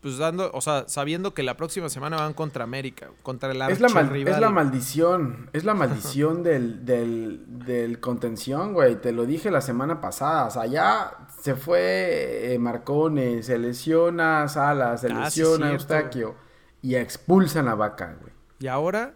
[0.08, 3.82] pues dando, o sea, sabiendo que la próxima semana van contra América, contra el es
[3.82, 4.34] la rival.
[4.34, 8.96] Es la maldición, es la maldición del, del, del, contención, güey.
[8.96, 10.46] Te lo dije la semana pasada.
[10.46, 16.36] O sea, ya se fue eh, Marcone, se lesiona Salas, se ah, lesiona Eustaquio
[16.82, 18.32] y expulsan a Vaca, güey.
[18.60, 19.14] ¿Y ahora?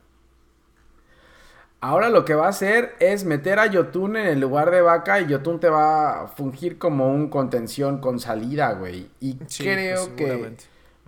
[1.79, 5.21] Ahora lo que va a hacer es meter a Yotun en el lugar de Vaca
[5.21, 9.09] y Yotun te va a fungir como un contención con salida, güey.
[9.21, 10.57] Y creo que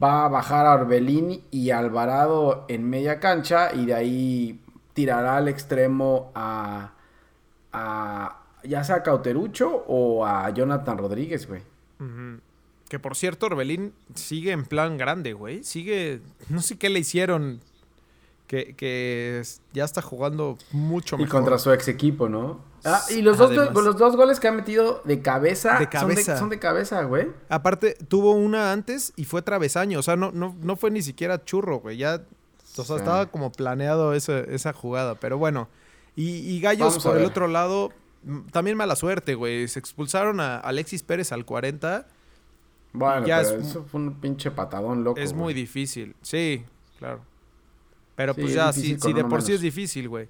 [0.01, 4.59] va a bajar a Orbelín y Alvarado en media cancha y de ahí
[4.93, 6.93] tirará al extremo a,
[7.71, 11.61] a ya sea a Cauterucho o a Jonathan Rodríguez, güey.
[12.89, 15.63] Que por cierto, Orbelín sigue en plan grande, güey.
[15.63, 17.61] Sigue, no sé qué le hicieron
[18.47, 21.27] que, ya está jugando mucho mejor.
[21.27, 22.59] Y contra su ex equipo, ¿no?
[22.85, 25.77] Ah, y los dos, los dos goles que ha metido de cabeza,
[26.37, 27.27] Son, de, cabeza, güey.
[27.47, 29.99] Aparte, tuvo una antes y fue travesaño.
[29.99, 31.97] O sea, no, no, no fue ni siquiera churro, güey.
[31.97, 32.21] Ya,
[32.77, 35.15] o sea, estaba como planeado esa jugada.
[35.15, 35.69] Pero bueno.
[36.15, 37.91] Y, Gallos, por el otro lado,
[38.51, 39.67] también mala suerte, güey.
[39.67, 42.05] Se expulsaron a Alexis Pérez al 40.
[42.93, 45.19] Bueno, pero eso fue un pinche patadón loco.
[45.19, 46.15] Es muy difícil.
[46.21, 46.63] Sí,
[46.99, 47.21] claro.
[48.15, 50.27] Pero pues ya, si, de por sí es difícil, güey.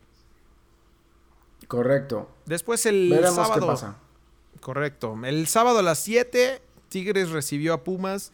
[1.67, 2.30] Correcto.
[2.45, 3.54] Después el sábado.
[3.62, 3.95] Qué pasa.
[4.60, 5.15] Correcto.
[5.26, 8.32] El sábado a las 7, Tigres recibió a Pumas.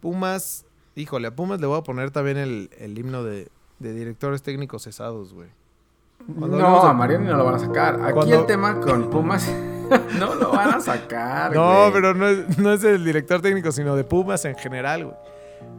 [0.00, 0.64] Pumas,
[0.96, 5.48] híjole, a Pumas le voy a poner también el, himno de, directores técnicos cesados, güey.
[6.38, 8.00] Cuando No, de- a Marioni no lo van a sacar.
[8.02, 9.48] Aquí Cuando- el tema con Pumas
[10.18, 11.54] no lo van a sacar.
[11.54, 11.92] No, güey.
[11.92, 15.16] pero no es, no es el director técnico, sino de Pumas en general, güey.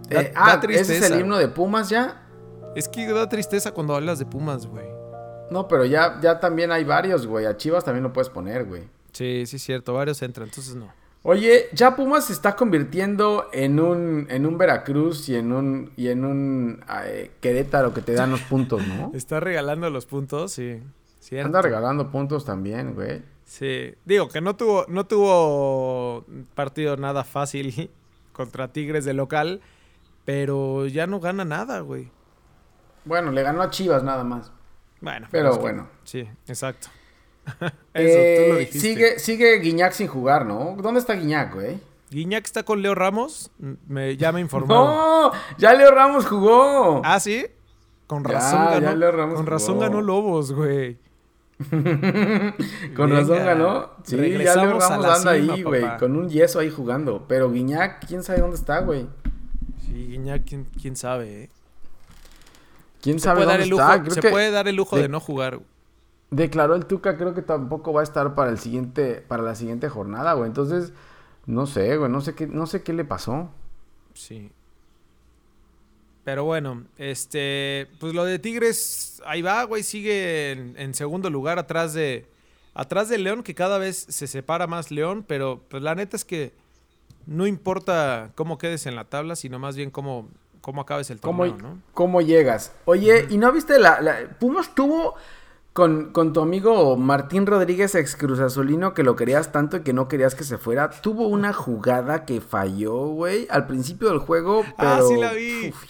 [0.09, 2.21] Da, Eh, da ah, ¿ese es el himno de Pumas ya?
[2.75, 5.02] Es que da tristeza cuando hablas de Pumas, güey.
[5.49, 7.45] No, pero ya, ya también hay varios, güey.
[7.45, 8.83] A Chivas también lo puedes poner, güey.
[9.11, 9.93] Sí, sí es cierto.
[9.93, 10.91] Varios entran, entonces no.
[11.25, 16.09] Oye, ya Pumas se está convirtiendo en un, en un Veracruz y en un, y
[16.09, 19.11] en un eh, Querétaro que te dan los puntos, ¿no?
[19.15, 20.83] Está regalando los puntos, sí.
[21.21, 21.45] Cierto.
[21.45, 23.21] Anda regalando puntos también, güey.
[23.45, 23.95] Sí.
[24.03, 26.25] Digo que no tuvo, no tuvo
[26.55, 27.89] partido nada fácil
[28.33, 29.61] contra Tigres de local,
[30.25, 32.11] pero ya no gana nada, güey.
[33.05, 34.51] Bueno, le ganó a Chivas nada más.
[35.03, 35.87] Bueno, Pero es que- bueno.
[36.05, 36.87] Sí, exacto.
[37.59, 38.79] Eso, Eh, tú lo dijiste.
[38.79, 40.75] sigue, sigue Guiñac sin jugar, ¿no?
[40.79, 41.77] ¿Dónde está Guiñac, güey?
[42.09, 43.51] Guiñac está con Leo Ramos.
[43.87, 44.85] Me, ya me informaron.
[44.87, 45.31] ¡No!
[45.57, 47.01] ¡Ya Leo Ramos jugó!
[47.03, 47.45] Ah, sí.
[48.07, 48.95] Con razón ya ganó.
[48.95, 50.97] Leo Ramos con razón ganó Lobos, güey.
[52.95, 53.91] Con razón ganó.
[54.03, 55.97] Sí, ya Leo Ramos anda cima, ahí, güey.
[55.97, 57.25] Con un yeso ahí jugando.
[57.27, 59.07] Pero Guiñac, quién sabe dónde está, güey.
[59.85, 61.49] Sí, Guiñac, quién, quién sabe, eh.
[63.03, 64.01] ¿Quién Se sabe puede dar dónde el lujo, está?
[64.01, 65.59] Creo se que puede dar el lujo de- de no jugar.
[66.31, 69.87] declaró el Tuca, creo que tampoco va a estar para el siguiente, para la siguiente
[69.89, 70.47] jornada, güey.
[70.47, 70.91] Entonces,
[71.45, 73.51] no sé, güey, no sé qué, no sé qué le pasó.
[74.15, 74.51] Sí.
[76.23, 81.59] Pero bueno, este, pues lo de Tigres, ahí va, güey, sigue en, en segundo lugar
[81.59, 82.25] atrás de,
[82.73, 86.23] atrás de León, que cada vez se separa más León, pero pues la neta es
[86.23, 86.53] que
[87.25, 90.29] no importa cómo quedes en la tabla, sino más bien cómo,
[90.63, 91.77] cómo acabes el ¿Cómo, torneo, ¿no?
[91.93, 92.71] cómo llegas?
[92.85, 95.13] Oye, ¿y no viste la, la- Pumas tuvo
[95.73, 99.91] con, con tu amigo Martín Rodríguez, ex Cruz Azulino, que lo querías tanto y que
[99.91, 100.89] no querías que se fuera?
[100.89, 104.89] Tuvo una jugada que falló, güey, al principio del juego, pero...
[104.93, 105.69] Ah, sí la vi.
[105.69, 105.83] Uf,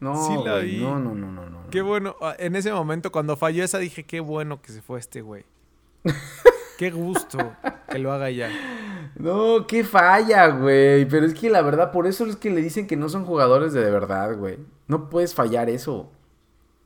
[0.00, 0.80] no, Sí la güey, vi.
[0.82, 1.58] no, no, no, no, no.
[1.70, 4.98] Qué bueno, ah, en ese momento cuando falló esa dije, qué bueno que se fue
[4.98, 5.44] este güey.
[6.80, 7.36] qué gusto
[7.90, 8.50] que lo haga ya.
[9.16, 11.04] No, qué falla, güey.
[11.04, 13.74] Pero es que la verdad, por eso es que le dicen que no son jugadores
[13.74, 14.56] de verdad, güey.
[14.88, 16.10] No puedes fallar eso.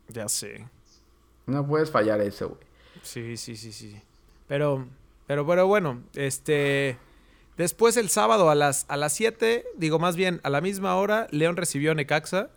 [0.08, 0.66] Ya sé.
[1.46, 2.60] No puedes fallar eso, güey.
[3.02, 4.02] Sí, sí, sí, sí.
[4.48, 4.84] Pero,
[5.28, 6.98] pero, pero bueno, este.
[7.56, 11.28] Después el sábado a las, a las 7, digo más bien a la misma hora,
[11.30, 12.50] León recibió a Necaxa.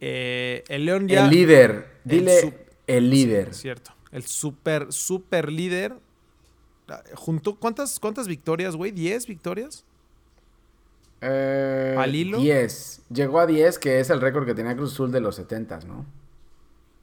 [0.00, 1.24] Eh, el León ya.
[1.24, 1.86] El líder.
[2.04, 3.54] el Dile el líder.
[3.54, 3.92] Cierto.
[4.12, 5.94] El super, super líder.
[7.14, 8.92] Junto, ¿cuántas, ¿Cuántas victorias, güey?
[8.92, 9.84] ¿10 victorias?
[11.20, 12.38] Eh, ¿Al hilo?
[12.38, 13.02] 10.
[13.10, 16.06] Llegó a 10, que es el récord que tenía Cruz Azul de los 70, ¿no?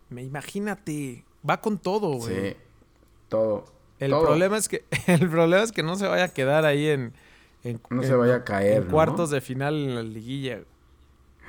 [0.09, 1.23] Me imagínate.
[1.47, 2.51] Va con todo, güey.
[2.51, 2.57] Sí.
[3.29, 3.65] Todo.
[3.99, 4.23] El todo.
[4.25, 7.13] problema es que el problema es que no se vaya a quedar ahí en,
[7.63, 8.91] en- No en- se vaya a caer, en ¿no?
[8.91, 10.61] cuartos de final en la liguilla.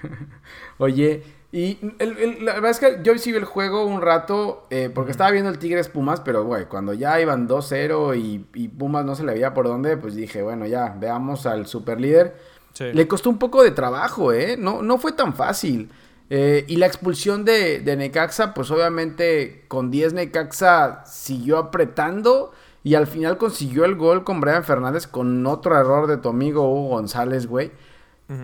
[0.79, 1.23] Oye,
[1.59, 4.90] y el- el- la verdad es que yo sí vi el juego un rato, eh,
[4.95, 9.05] porque estaba viendo el Tigres Pumas, pero güey, cuando ya iban 2-0 y, y Pumas
[9.05, 12.37] no se le veía por dónde, pues dije, bueno, ya, veamos al super líder.
[12.73, 12.85] Sí.
[12.92, 14.57] Le costó un poco de trabajo, ¿eh?
[14.59, 15.88] No, no fue tan fácil.
[16.29, 22.97] Eh, y la expulsión de, de Necaxa, pues obviamente con 10 Necaxa siguió apretando y
[22.97, 26.88] al final consiguió el gol con Brian Fernández con otro error de tu amigo Hugo
[26.97, 27.71] González, güey.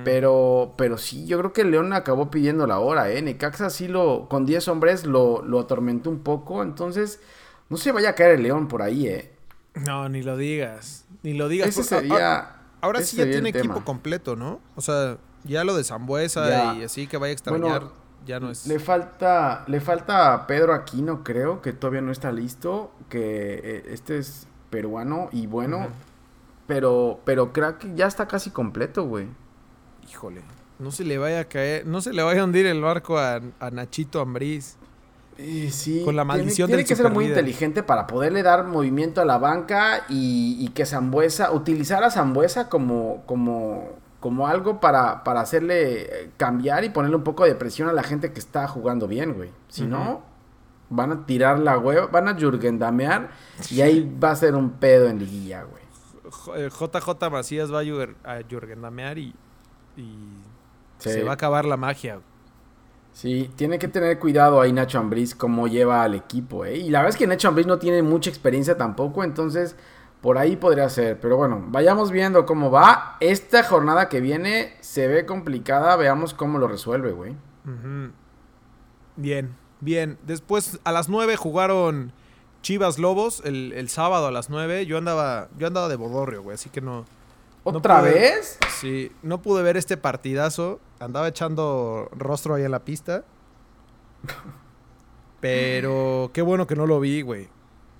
[0.04, 3.20] Pero, pero sí, yo creo que León acabó pidiendo la hora, ¿eh?
[3.20, 7.18] Necaxa sí lo, con 10 hombres lo, lo atormentó un poco, entonces
[7.68, 9.32] no se vaya a caer el León por ahí, ¿eh?
[9.74, 11.04] No, ni lo digas.
[11.24, 11.68] Ni lo digas.
[11.68, 12.58] Ese sería...
[12.80, 13.84] Ahora ese sí ya tiene equipo tema.
[13.84, 14.60] completo, ¿no?
[14.76, 17.92] O sea, ya lo de Zambuesa y así que vaya a extrañar, Bueno,
[18.26, 18.66] ya no es.
[18.66, 23.84] Le falta, le falta a Pedro Aquino, creo, que todavía no está listo, que eh,
[23.88, 25.88] este es peruano y bueno,
[26.66, 29.28] pero, pero creo que ya está casi completo, güey.
[30.08, 30.42] Híjole.
[30.78, 33.40] No se le vaya a caer, no se le vaya a hundir el barco a,
[33.60, 34.76] a Nachito Ambriz.
[35.38, 38.64] Eh, sí, Con la tiene- maldición tiene, del que ser muy inteligente para poderle dar
[38.66, 43.88] movimiento a la banca y, y que Zambuesa, utilizar a Zambuesa como, como,
[44.20, 48.02] como algo para, para hacerle eh, cambiar y ponerle un poco de presión a la
[48.02, 49.50] gente que está jugando bien, güey.
[49.68, 50.22] Si no,
[50.90, 53.30] van a tirar la hueva, van a Jurgendamear
[53.70, 55.82] y ahí va a ser un pedo en liguilla, güey.
[56.30, 59.34] J- eh, JJ Macías va a, Jürgen- a Jürgendamear y,
[59.96, 60.16] y
[60.98, 61.10] Sí.
[61.10, 62.20] se va a acabar la magia.
[63.12, 66.78] Sí, tiene que tener cuidado ahí Nacho Ambriz cómo lleva al equipo, ¿eh?
[66.78, 69.76] Y la verdad es que Nacho Ambriz no tiene mucha experiencia tampoco, entonces
[70.22, 71.20] por ahí podría ser.
[71.20, 73.16] Pero bueno, vayamos viendo cómo va.
[73.20, 77.34] Esta jornada que viene se ve complicada, veamos cómo lo resuelve, güey.
[79.16, 80.18] Bien, bien.
[80.26, 82.12] Después a las 9 jugaron
[82.62, 84.86] Chivas Lobos el, el sábado a las 9.
[84.86, 87.04] Yo andaba, yo andaba de bodorrio, güey, así que no.
[87.64, 88.58] No ¿Otra pude- vez?
[88.80, 90.80] Sí, no pude ver este partidazo.
[90.98, 93.24] Andaba echando rostro ahí en la pista.
[95.40, 97.48] Pero qué bueno que no lo vi, güey.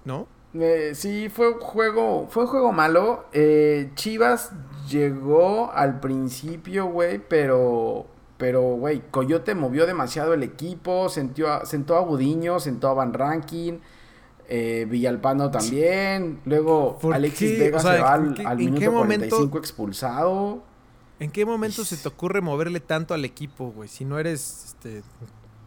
[0.05, 0.27] ¿No?
[0.55, 3.25] Eh, sí, fue un juego, fue un juego malo.
[3.33, 4.53] Eh, Chivas
[4.89, 11.97] llegó al principio, güey, pero, pero, güey, Coyote movió demasiado el equipo, sentó a, sentó
[11.97, 13.81] a Gudiño, sentó a Van Rankin,
[14.55, 16.41] eh, Villalpando también.
[16.45, 17.59] Luego ¿Por Alexis qué?
[17.59, 20.63] Vega O sea, se va ¿en al, qué- al en qué minuto momento- 45 expulsado.
[21.21, 23.89] ¿En qué momento se te ocurre moverle tanto al equipo, güey?
[23.89, 25.03] Si no eres este,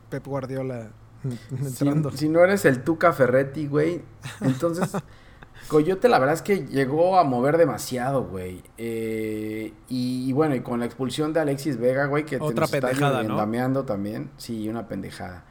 [0.10, 0.90] Pep Guardiola
[1.24, 2.12] Si, entrando.
[2.12, 4.02] si no eres el Tuca Ferretti, güey.
[4.42, 4.92] Entonces,
[5.70, 8.62] Coyote la verdad es que llegó a mover demasiado, güey.
[8.78, 12.74] Eh, y, y bueno, y con la expulsión de Alexis Vega, güey, que Otra nos
[12.74, 13.38] está pendejada, ¿no?
[13.38, 14.30] dameando también.
[14.38, 15.46] Sí, una pendejada.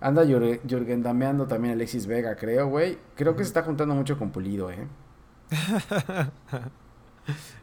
[0.00, 2.98] Anda Jürgen Jürgen dameando también Alexis Vega, creo, güey.
[3.14, 4.86] Creo que se está juntando mucho con Pulido, eh.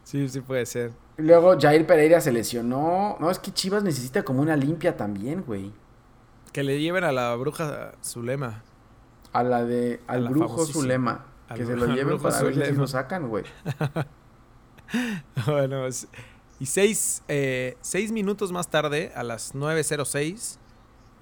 [0.02, 0.90] Sí, sí puede ser.
[1.16, 3.16] Luego Jair Pereira se lesionó.
[3.20, 5.72] No, es que Chivas necesita como una limpia también, güey.
[6.52, 8.62] Que le lleven a la bruja Zulema.
[9.32, 10.66] A la de al la brujo.
[10.66, 11.26] Zulema.
[11.48, 13.44] Al Que se lo lleven para ver si lo sacan, güey.
[15.46, 15.86] bueno,
[16.58, 20.58] y seis, eh, seis minutos más tarde, a las 9.06,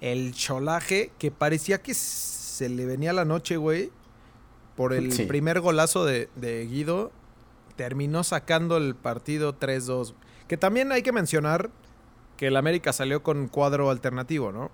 [0.01, 3.91] el cholaje que parecía que se le venía la noche, güey,
[4.75, 5.25] por el Sí.
[5.25, 7.11] primer golazo de, de Guido,
[7.75, 10.13] terminó sacando el partido 3-2.
[10.47, 11.69] Que también hay que mencionar
[12.37, 14.71] que el América salió con cuadro alternativo, ¿no?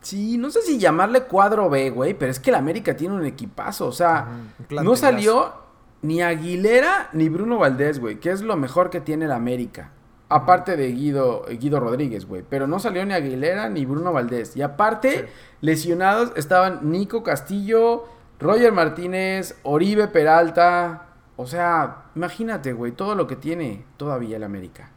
[0.00, 3.24] Sí, no sé si llamarle cuadro B, güey, pero es que el América tiene un
[3.24, 3.86] equipazo.
[3.86, 4.28] O sea,
[4.70, 5.54] no salió
[6.02, 9.92] ni Aguilera ni Bruno Valdés, güey, que es lo mejor que tiene el América.
[10.28, 12.42] Aparte de Guido, Guido Rodríguez, güey.
[12.48, 14.56] Pero no salió ni Aguilera ni Bruno Valdés.
[14.56, 15.24] Y aparte, Sí.
[15.60, 18.04] lesionados estaban Nico Castillo,
[18.40, 21.08] Roger Martínez, Oribe Peralta.
[21.36, 24.90] O sea, imagínate, güey, todo lo que tiene todavía el América.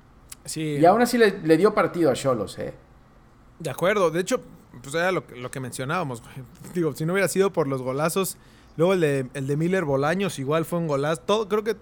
[0.46, 2.74] Sí, Y aún así le, le dio partido a Cholos, eh.
[3.60, 4.40] De acuerdo, de hecho,
[4.82, 6.22] pues era lo, que- lo que mencionábamos.
[6.22, 6.36] güey.
[6.74, 8.38] Digo, si no hubiera sido por los golazos,
[8.78, 11.22] luego el de, el de Miller Bolaños igual fue un golazo.
[11.26, 11.76] Todo, creo que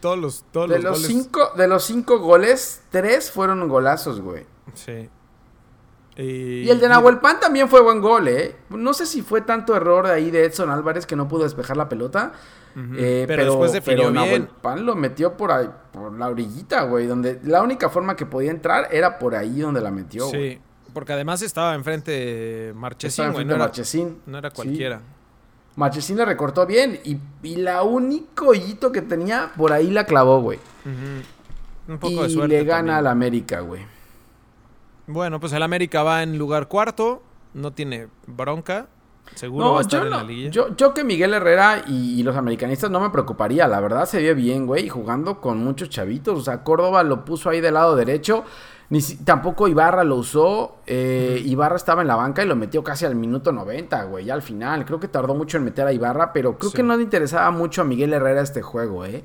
[0.00, 1.06] todos los, todos De los, goles.
[1.06, 4.44] cinco, de los cinco goles, tres fueron golazos, güey.
[4.74, 5.08] Sí.
[6.16, 8.56] Y, Y el de Nahuel Pan también fue buen gol, ¿eh?
[8.70, 11.76] No sé si fue tanto error de ahí de Edson Álvarez que no pudo despejar
[11.76, 12.32] la pelota.
[12.76, 12.94] Ujú.
[12.96, 14.50] eh, pero, después definió pero Nahuel bien.
[14.60, 17.06] Pan lo metió por ahí, por la orillita, güey.
[17.06, 20.54] Donde la única forma que podía entrar era por ahí donde la metió, güey.
[20.56, 20.60] Sí,
[20.92, 23.42] porque además estaba enfrente Marchesín, Estaba güey.
[23.42, 24.22] enfrente No, de era- Marchesín.
[24.26, 24.56] no era Sí.
[25.78, 30.40] Marchesín le recortó bien y, y la único hoyito que tenía, por ahí la clavó,
[30.42, 30.58] güey.
[31.88, 32.54] Un poco Y de suerte.
[32.58, 33.82] le gana al América, güey.
[35.06, 37.22] Bueno, pues el América va en lugar cuarto.
[37.54, 38.88] No tiene bronca.
[39.34, 40.50] Seguro va a estar yo, en no- la liguilla.
[40.50, 43.66] yo, yo que Miguel Herrera y, y los americanistas no me preocuparía.
[43.68, 46.38] La verdad se ve bien, güey, jugando con muchos chavitos.
[46.38, 48.44] O sea, Córdoba lo puso ahí del lado derecho.
[48.90, 50.76] Ni si- tampoco Ibarra lo usó.
[50.86, 54.34] eh, Ibarra estaba en la banca y lo metió casi al minuto 90, güey, ya
[54.34, 54.84] al final.
[54.86, 56.76] Creo que tardó mucho en meter a Ibarra, pero creo Sí.
[56.78, 59.24] que no le interesaba mucho a Miguel Herrera este juego, ¿eh?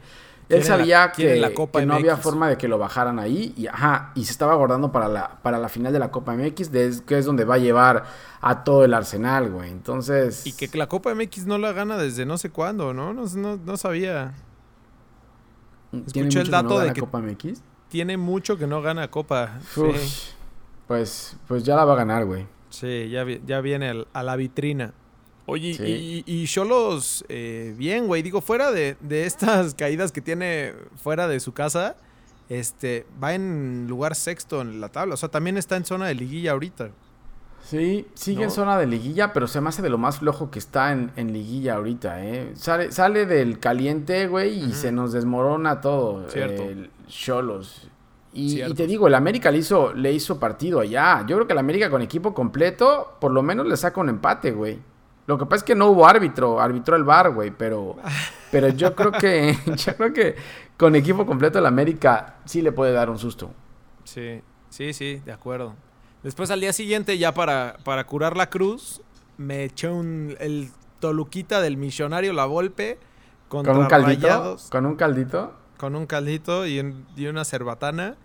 [0.50, 3.54] Él la- sabía que, la Copa que no había forma de que lo bajaran ahí
[3.56, 6.70] y, ajá, y se estaba guardando para la, para la final de la Copa MX,
[6.70, 8.04] de- que es donde va a llevar
[8.42, 9.72] a todo el Arsenal, güey.
[9.72, 10.46] Entonces...
[10.46, 13.14] Y que la Copa MX no la gana desde no sé cuándo, ¿no?
[13.14, 14.34] No, no, no sabía.
[15.92, 17.62] ¿Tiene Escuché el que dato no de gana que- Copa MX?
[17.94, 19.60] Tiene mucho que no gana Copa.
[19.78, 20.32] Uf, Sí,
[20.88, 22.48] Pues, pues ya la va a ganar, güey.
[22.72, 24.94] sí, ya, ya viene a la vitrina.
[25.46, 26.24] Oye, Sí.
[26.26, 28.24] y, y Cholos, eh, bien, güey.
[28.24, 31.96] Digo, fuera de, de estas caídas que tiene fuera de su casa,
[32.50, 35.14] este, va en lugar sexto en la tabla.
[35.14, 36.90] O sea, también está en zona de liguilla ahorita.
[37.64, 38.44] Sí, sigue ¿No?
[38.46, 41.12] en zona de liguilla, pero se me hace de lo más flojo que está en,
[41.16, 42.52] en liguilla ahorita, ¿eh?
[42.56, 46.30] Sale, sale del caliente, güey, y se nos desmorona todo.
[46.30, 46.64] Cierto.
[47.08, 47.90] Cholos.
[48.34, 51.24] Y, y te digo, el América le hizo, le hizo partido allá.
[51.28, 54.52] Yo creo que el América con equipo completo, por lo menos le saca un empate,
[54.52, 54.80] güey.
[55.26, 57.96] Lo que pasa es que no hubo árbitro, arbitró el VAR, güey, pero,
[58.52, 60.36] pero yo creo que, yo creo que
[60.78, 63.52] con equipo completo el América sí le puede dar un susto.
[64.04, 65.76] Sí, sí, sí, de acuerdo.
[66.24, 69.02] Después al día siguiente, ya para, para curar la cruz,
[69.38, 72.98] me eché un, el Toluquita del Millonario La Volpe
[73.48, 75.54] contra Con un caldito, Rayados, con un caldito.
[75.84, 78.16] Con un caldito y, un- y una cerbatana.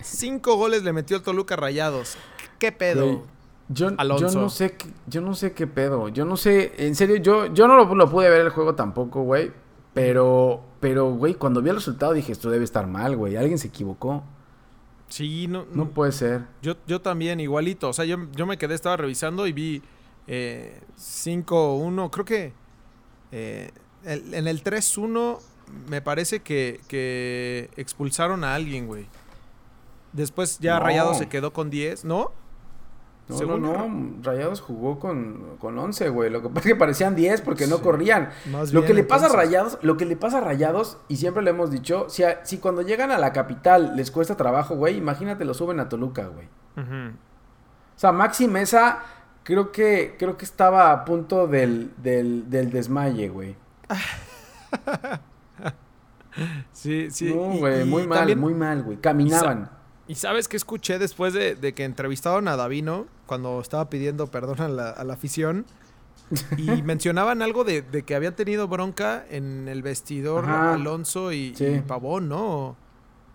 [0.00, 2.16] Cinco goles le metió el Toluca Rayados.
[2.58, 3.24] ¿Qué pedo?
[3.68, 4.26] Yo, Alonso.
[4.28, 6.08] yo no sé qué, yo no sé qué pedo.
[6.08, 9.22] Yo no sé, en serio, yo, yo no lo, lo pude ver el juego tampoco,
[9.22, 9.52] güey.
[9.94, 13.36] Pero, pero, güey, cuando vi el resultado dije, esto debe estar mal, güey.
[13.36, 14.24] Alguien se equivocó.
[15.06, 16.42] Sí, no, No puede ser.
[16.60, 17.88] Yo, yo también, igualito.
[17.88, 19.80] O sea, yo, yo me quedé, estaba revisando y vi
[20.26, 22.10] eh, 5-1.
[22.10, 22.52] Creo que
[23.30, 23.70] eh,
[24.04, 25.38] el- en el 3-1
[25.88, 29.06] me parece que, que expulsaron a alguien, güey.
[30.12, 30.84] Después ya No.
[30.86, 32.32] Rayado se quedó con 10, ¿no?
[33.28, 36.30] No, Según no, no, Rayados jugó con, con 11, güey.
[36.30, 38.30] Lo que pasa es que parecían 10 porque no corrían.
[38.50, 39.28] Más Lo bien, que le pasa a.
[39.28, 42.58] Rayados, lo que le pasa a Rayados, y siempre le hemos dicho, si, a- si
[42.58, 46.48] cuando llegan a la capital les cuesta trabajo, güey, imagínate lo suben a Toluca, güey.
[46.76, 48.98] O sea, Maxi Mesa
[49.44, 53.54] creo que, creo que estaba a punto del, del, del desmaye, güey.
[56.72, 57.34] Sí, sí.
[57.34, 58.98] no, güey, muy mal, muy mal, güey.
[58.98, 59.70] Caminaban.
[60.06, 64.60] ¿Y sabes qué escuché después de, de que entrevistaron a Davino cuando estaba pidiendo perdón
[64.60, 65.66] a la, a la afición?
[66.56, 70.74] Y mencionaban algo de, de que habían tenido bronca en el vestidor Ajá.
[70.74, 71.64] Alonso y, Sí.
[71.66, 72.76] y Pavón, ¿no?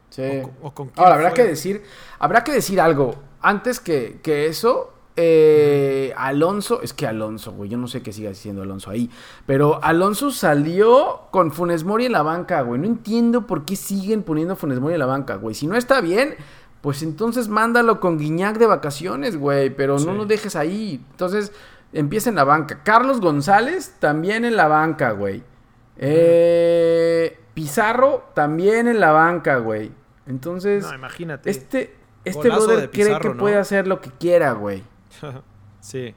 [0.09, 0.21] Sí.
[0.21, 1.35] o con- o con quién Ahora, habrá fue.
[1.35, 1.83] que decir,
[2.19, 3.15] habrá que decir algo.
[3.41, 8.29] Antes que, que eso, eh, Alonso, es que Alonso, güey, yo no sé qué siga
[8.29, 9.09] diciendo Alonso ahí,
[9.45, 12.79] pero Alonso salió con Funes Mori en la banca, güey.
[12.81, 15.55] No entiendo por qué siguen poniendo a Funes Mori en la banca, güey.
[15.55, 16.35] Si no está bien,
[16.81, 20.05] pues entonces mándalo con Guiñac de vacaciones, güey, pero Sí.
[20.05, 21.03] no lo dejes ahí.
[21.11, 21.51] Entonces,
[21.93, 22.83] empieza en la banca.
[22.83, 25.43] Carlos González también en la banca, güey.
[25.97, 29.91] Eh, Pizarro también en la banca, güey.
[30.27, 31.49] Entonces, No, imagínate.
[31.49, 33.37] este, este brother cree que ¿no?
[33.37, 34.83] puede hacer lo que quiera, güey.
[35.79, 36.15] sí.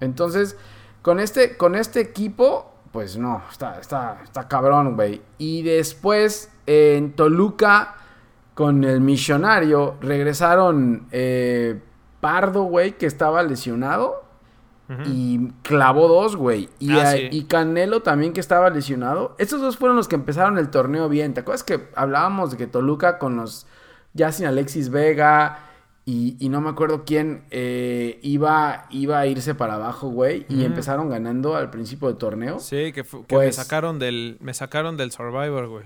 [0.00, 0.56] Entonces,
[1.02, 5.22] con este, con este equipo, pues no, está, está, está cabrón, güey.
[5.38, 7.94] Y después, en Toluca,
[8.54, 11.80] con el Millonario, regresaron eh,
[12.20, 14.24] Pardo, güey, que estaba lesionado.
[15.04, 16.68] Y clavó dos, güey.
[16.78, 17.28] Y, Ah, sí.
[17.32, 19.34] y Canelo también que estaba lesionado.
[19.36, 21.34] Estos dos fueron los que empezaron el torneo bien.
[21.34, 23.66] ¿Te acuerdas que hablábamos de que Toluca con los...
[24.14, 25.58] Ya sin Alexis Vega
[26.08, 30.46] y, y no me acuerdo quién eh, iba, iba a irse para abajo, güey.
[30.48, 32.60] Y empezaron ganando al principio del torneo.
[32.60, 35.84] Sí, que, que me Pues- sacaron del me sacaron del Survivor, güey.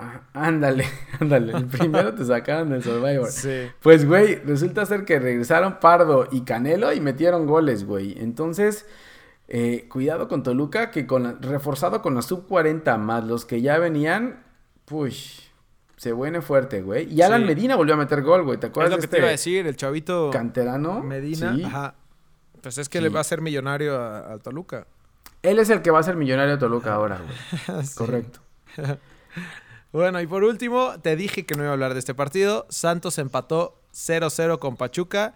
[0.00, 0.86] Ah, ándale,
[1.20, 1.52] ándale.
[1.52, 3.30] El primero te sacaron del Survivor.
[3.30, 3.68] Sí.
[3.80, 8.16] Pues, güey, resulta ser que regresaron Pardo y Canelo y metieron goles, güey.
[8.18, 8.86] Entonces,
[9.46, 13.60] eh, cuidado con Toluca, que con la- reforzado con la sub 40 más los que
[13.62, 14.42] ya venían,
[14.86, 15.49] pues,
[16.00, 17.12] se viene fuerte, güey.
[17.12, 17.46] Y Alan Sí.
[17.48, 18.58] Medina volvió a meter gol, güey.
[18.58, 21.02] ¿Te Es acuerdas lo de que este te iba a decir, el chavito canterano?
[21.02, 21.54] Medina.
[21.54, 21.62] Sí.
[21.64, 21.94] Ajá.
[22.62, 23.04] Pues es que Sí.
[23.04, 24.86] le va a ser millonario a, a Toluca.
[25.42, 27.86] Él es el que va a ser millonario de Toluca ahora, güey.
[27.96, 28.40] Correcto.
[29.92, 32.64] Bueno, y por último, te dije que no iba a hablar de este partido.
[32.70, 35.34] Santos empató 0-0 con Pachuca.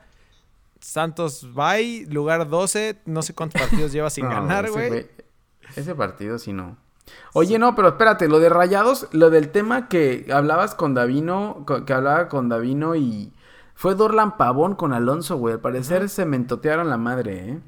[0.80, 3.00] Santos va y lugar 12.
[3.04, 5.08] No sé cuántos partidos lleva sin No, ganar, güey.
[5.74, 6.76] Ese partido sí no.
[7.32, 11.92] Oye, no, pero espérate, lo de Rayados, lo del tema que hablabas con Davino, que
[11.92, 13.32] hablaba con Davino y
[13.74, 15.54] fue Dorlan Pavón con Alonso, güey.
[15.54, 17.58] Al parecer se mentotearon la madre, ¿eh?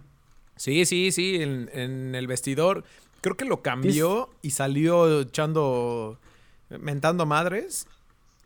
[0.57, 2.85] Sí, sí, sí, en, en el vestidor.
[3.21, 6.19] Creo que lo cambió y salió echando,
[6.71, 7.87] mentando madres.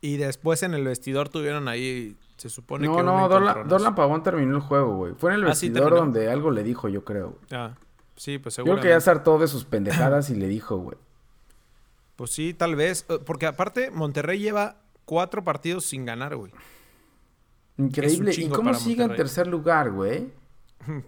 [0.00, 4.22] Y después en el vestidor tuvieron ahí, se supone No, que un no, Dorlan, Pavón
[4.22, 5.12] terminó el juego, güey.
[5.18, 7.36] Fue en el Ah, sí, vestidor donde algo le dijo, yo creo.
[7.50, 7.74] Ah,
[8.20, 8.82] sí, pues Yo creo seguro.
[8.82, 10.98] que ya se hartó de sus pendejadas y le dijo, güey.
[12.16, 13.06] Pues sí, tal vez.
[13.08, 16.52] eh, Porque aparte, Monterrey lleva cuatro partidos sin ganar, güey.
[17.78, 18.32] Increíble.
[18.36, 20.30] ¿Y cómo sigue en tercer lugar, güey?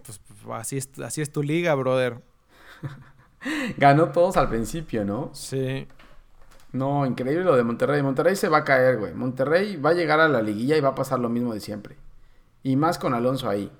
[0.03, 2.21] Pues, pues, así, es, así es tu liga, brother.
[3.77, 5.29] Ganó todos al principio, ¿no?
[5.33, 5.87] Sí.
[6.71, 8.01] No, increíble lo de Monterrey.
[8.01, 9.13] Monterrey se va a caer, güey.
[9.13, 11.97] Monterrey va a llegar a la liguilla y va a pasar lo mismo de siempre.
[12.63, 13.71] Y más con Alonso ahí.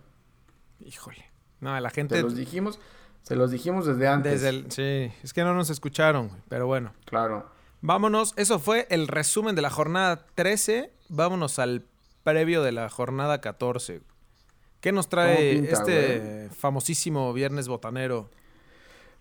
[0.81, 1.25] Híjole.
[1.61, 2.21] No, la Se gente.
[2.21, 2.79] los dijimos,
[3.23, 4.41] se los dijimos desde antes.
[4.41, 6.41] Desde el, sí, es que no nos escucharon, güey.
[6.49, 6.93] Pero bueno.
[7.05, 7.49] Claro.
[7.81, 8.33] Vámonos.
[8.37, 10.91] Eso fue el resumen de la jornada 13.
[11.09, 11.85] Vámonos al
[12.23, 14.01] previo de la jornada 14.
[14.81, 18.29] ¿Qué nos trae ¿Cómo pinta, este famosísimo viernes botanero?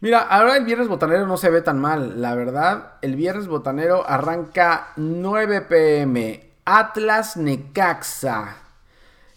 [0.00, 2.20] Mira, ahora el viernes botanero no se ve tan mal.
[2.20, 6.50] La verdad, el viernes botanero arranca 9 pm.
[6.64, 8.61] Atlas Necaxa.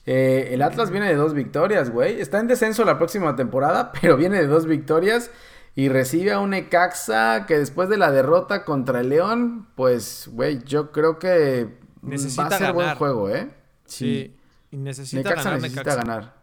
[0.06, 2.20] Eh, el Atlas viene de dos victorias, güey.
[2.22, 5.32] Está en descenso la próxima temporada, pero viene de dos victorias.
[5.78, 10.64] Y recibe a un Necaxa que después de la derrota contra el León, pues, güey,
[10.64, 12.98] yo creo que Necesita va a ser buen ganar.
[12.98, 13.50] juego, ¿eh?
[13.86, 14.36] Sí.
[14.72, 15.98] Y necesita Necaxa ganar necesita Necaxa.
[16.08, 16.34] ganar.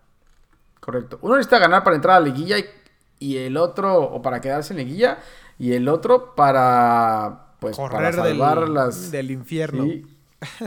[0.81, 1.18] Correcto.
[1.22, 2.64] Uno necesita ganar para entrar a la liguilla y,
[3.20, 5.18] y el otro, o para quedarse en liguilla,
[5.59, 9.11] y el otro para, pues, para Correr del, salvar las...
[9.11, 9.85] del infierno.
[9.85, 10.07] Sí,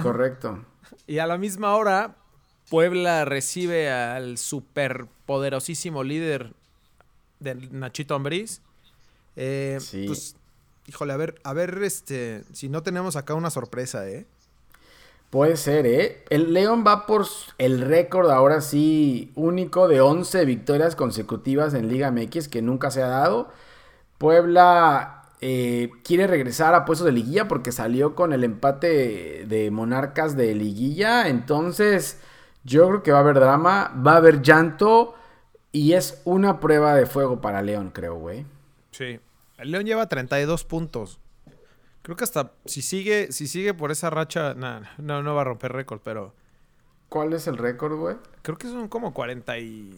[0.01, 0.65] correcto.
[1.07, 2.15] Y a la misma hora,
[2.69, 6.53] Puebla recibe al superpoderosísimo líder
[7.39, 8.61] del Nachito Ambriz.
[9.35, 10.05] Eh, Sí.
[10.07, 10.35] Pues,
[10.87, 14.25] híjole, a ver, a ver, este, si no tenemos acá una sorpresa, ¿eh?
[15.29, 16.23] Puede ser, ¿eh?
[16.29, 17.25] El León va por
[17.57, 23.01] el récord ahora sí único de 11 victorias consecutivas en Liga MX que nunca se
[23.03, 23.49] ha dado.
[24.17, 30.37] Puebla eh, quiere regresar a puestos de liguilla porque salió con el empate de Monarcas
[30.37, 31.27] de liguilla.
[31.27, 32.19] Entonces,
[32.65, 35.15] Yo creo que va a haber drama, va a haber llanto
[35.71, 38.45] y es una prueba de fuego para León, creo, güey.
[38.91, 39.19] Sí.
[39.57, 41.19] El León lleva 32 puntos.
[42.01, 45.45] Creo que hasta si sigue, si sigue por esa racha, nah, no, no va a
[45.45, 46.33] romper récord, pero
[47.09, 48.17] ¿Cuál es el récord, güey?
[48.41, 49.97] creo que son como 40 y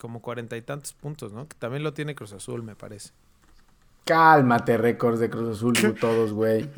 [0.00, 1.46] como 40 y tantos puntos, ¿no?
[1.46, 3.10] Que también lo tiene Cruz Azul, me parece.
[4.04, 6.68] Cálmate, récords de Cruz Azul, todos, güey.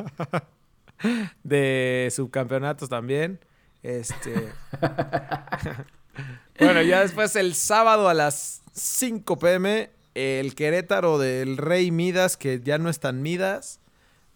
[1.42, 3.38] De subcampeonatos también.
[3.82, 4.52] Este.
[6.58, 12.60] bueno, ya después el sábado a las 5 pm, el Querétaro del Rey Midas, que
[12.60, 13.80] ya no es tan Midas,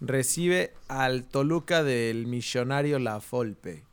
[0.01, 3.85] recibe al Toluca del Millonario La Folpe.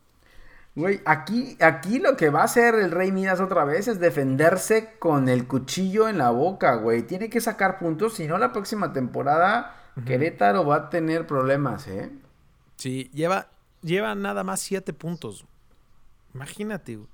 [0.75, 4.95] Güey, aquí, aquí lo que va a hacer el Rey Midas otra vez es defenderse
[4.97, 7.03] con el cuchillo en la boca, güey.
[7.03, 9.75] Tiene que sacar puntos, si no la próxima temporada
[10.05, 12.09] Querétaro va a tener problemas, ¿eh?
[12.77, 13.47] Sí, lleva,
[13.83, 15.45] lleva nada más 7 puntos.
[16.33, 17.07] Imagínate, güey.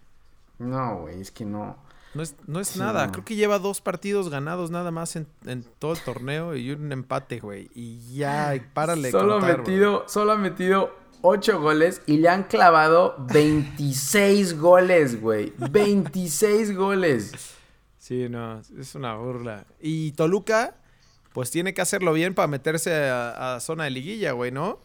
[0.59, 1.77] No, güey, es que no.
[2.13, 3.05] No es, no es Sí, nada.
[3.07, 3.11] no.
[3.11, 6.91] Creo que lleva dos partidos ganados nada más en, en todo el torneo y un
[6.91, 7.69] empate, güey.
[7.75, 9.11] Y ya, y párale.
[9.11, 9.71] Solo ha contar, güey.
[9.75, 15.53] metido, solo ha metido 8 goles y le han clavado 26 goles, güey.
[15.57, 17.55] 26 goles.
[17.99, 19.65] Sí, no, es una burla.
[19.79, 20.75] Y Toluca,
[21.33, 24.79] pues tiene que hacerlo bien para meterse a, a zona de liguilla, güey, ¿no?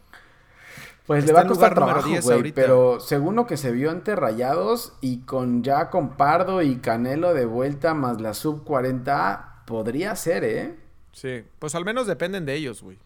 [1.07, 3.91] Pues Está le va a costar trabajo, 10 güey, pero según lo que se vio
[3.91, 9.61] ante Rayados y con ya con Pardo y Canelo de vuelta más la sub 40,
[9.67, 10.75] podría ser, ¿eh?
[11.11, 12.97] Sí, pues al menos dependen de ellos, güey.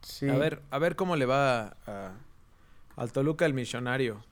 [0.00, 0.28] Sí.
[0.28, 2.12] A ver, a ver cómo le va a-
[2.96, 4.24] al Toluca el millonario.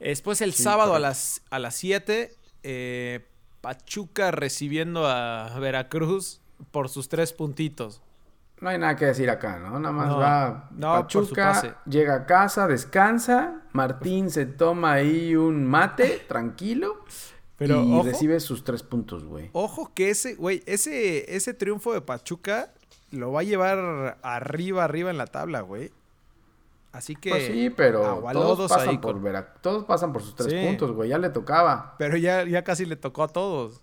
[0.00, 3.26] Después el Sí, sábado a las, a las 7, eh,
[3.60, 6.40] Pachuca recibiendo a Veracruz
[6.70, 8.00] por sus tres puntitos.
[8.62, 9.78] No hay nada que decir acá, ¿no?
[9.80, 10.92] Nada más No, va no.
[10.92, 17.04] Pachuca, llega a casa, descansa, Martín se toma ahí un mate, tranquilo,
[17.58, 19.50] Pero y ojo, recibe sus tres puntos, güey.
[19.52, 22.70] ojo que ese, güey, ese, ese triunfo de Pachuca
[23.10, 25.90] lo va a llevar arriba, arriba en la tabla, güey.
[26.92, 27.30] Así que...
[27.30, 30.66] Pues sí, pero todos pasan, ahí por con- Vera- todos pasan por sus tres Sí.
[30.68, 31.96] puntos, güey, ya le tocaba.
[31.98, 33.80] Pero ya, ya casi le tocó a todos.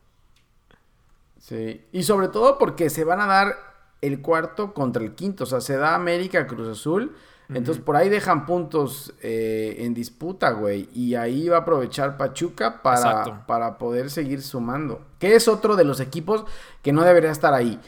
[1.40, 3.56] Sí, y sobre todo porque se van a dar
[4.02, 7.16] el cuarto contra el quinto, o sea, se da América Cruz Azul,
[7.52, 12.84] entonces por ahí dejan puntos eh, en disputa, güey, y ahí va a aprovechar Pachuca
[12.84, 16.46] para, para poder seguir sumando, que es otro de los equipos
[16.84, 17.80] que no debería estar ahí.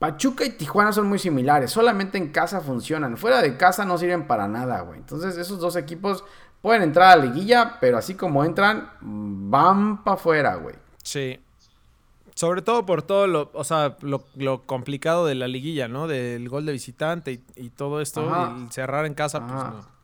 [0.00, 4.26] Pachuca y Tijuana son muy similares, solamente en casa funcionan, fuera de casa no sirven
[4.26, 4.98] para nada, güey.
[4.98, 6.24] Entonces esos dos equipos
[6.60, 10.74] pueden entrar a la liguilla, pero así como entran, mm, van para afuera, güey.
[11.02, 11.38] Sí.
[12.34, 16.08] Sobre todo por todo lo, o sea, lo, lo complicado de la liguilla, ¿no?
[16.08, 18.28] Del gol de visitante y, y todo esto.
[18.28, 18.54] Ajá.
[18.58, 19.94] Y el cerrar en casa, pues no.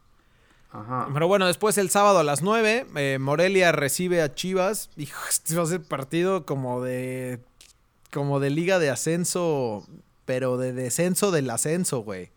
[0.72, 1.09] Ajá.
[1.12, 4.91] Pero bueno, después el sábado a las 9, eh, Morelia recibe a Chivas.
[4.97, 7.41] Hijo, este va a ser partido como de.
[8.12, 9.85] como de liga de ascenso,
[10.24, 12.31] pero de descenso del ascenso, güey.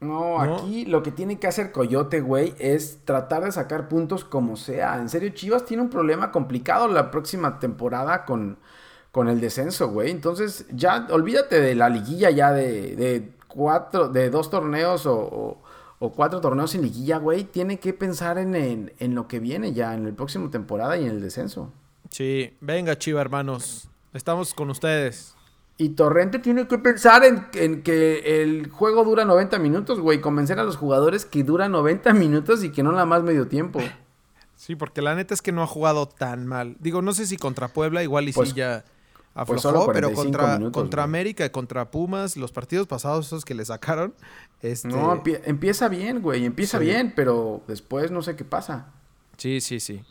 [0.00, 0.56] No, ¿No?
[0.56, 4.96] aquí lo que tiene que hacer Coyote, güey, es tratar de sacar puntos como sea.
[4.98, 8.58] En serio, Chivas tiene un problema complicado la próxima temporada con,
[9.16, 10.10] con el descenso, güey.
[10.10, 15.62] Entonces, ya olvídate de la liguilla ya de, de cuatro, de dos torneos o, o-
[16.00, 17.44] o cuatro torneos en liguilla, güey.
[17.44, 21.04] Tiene que pensar en, en, en lo que viene ya, en el próximo temporada y
[21.06, 21.72] en el descenso.
[22.10, 23.88] Sí, venga, Chiva, hermanos.
[24.12, 25.34] Estamos con ustedes.
[25.78, 30.20] Y Torrente tiene que pensar en, en que el juego dura 90 minutos, güey.
[30.20, 33.80] Convencer a los jugadores que dura 90 minutos y que no nada más medio tiempo.
[34.56, 36.76] Sí, porque la neta es que no ha jugado tan mal.
[36.80, 38.84] Digo, no sé si contra Puebla igual y Pues- sí ya
[39.36, 41.10] aflojó, pues solo pero 45 contra, minutos, contra güey.
[41.10, 44.14] América y contra Pumas, los partidos pasados esos que le sacaron,
[44.62, 44.88] este...
[44.88, 46.44] No, empie- empieza bien, güey.
[46.44, 46.84] Empieza Sí.
[46.86, 48.86] bien, pero después no sé qué pasa.
[49.36, 50.02] Sí, sí, sí.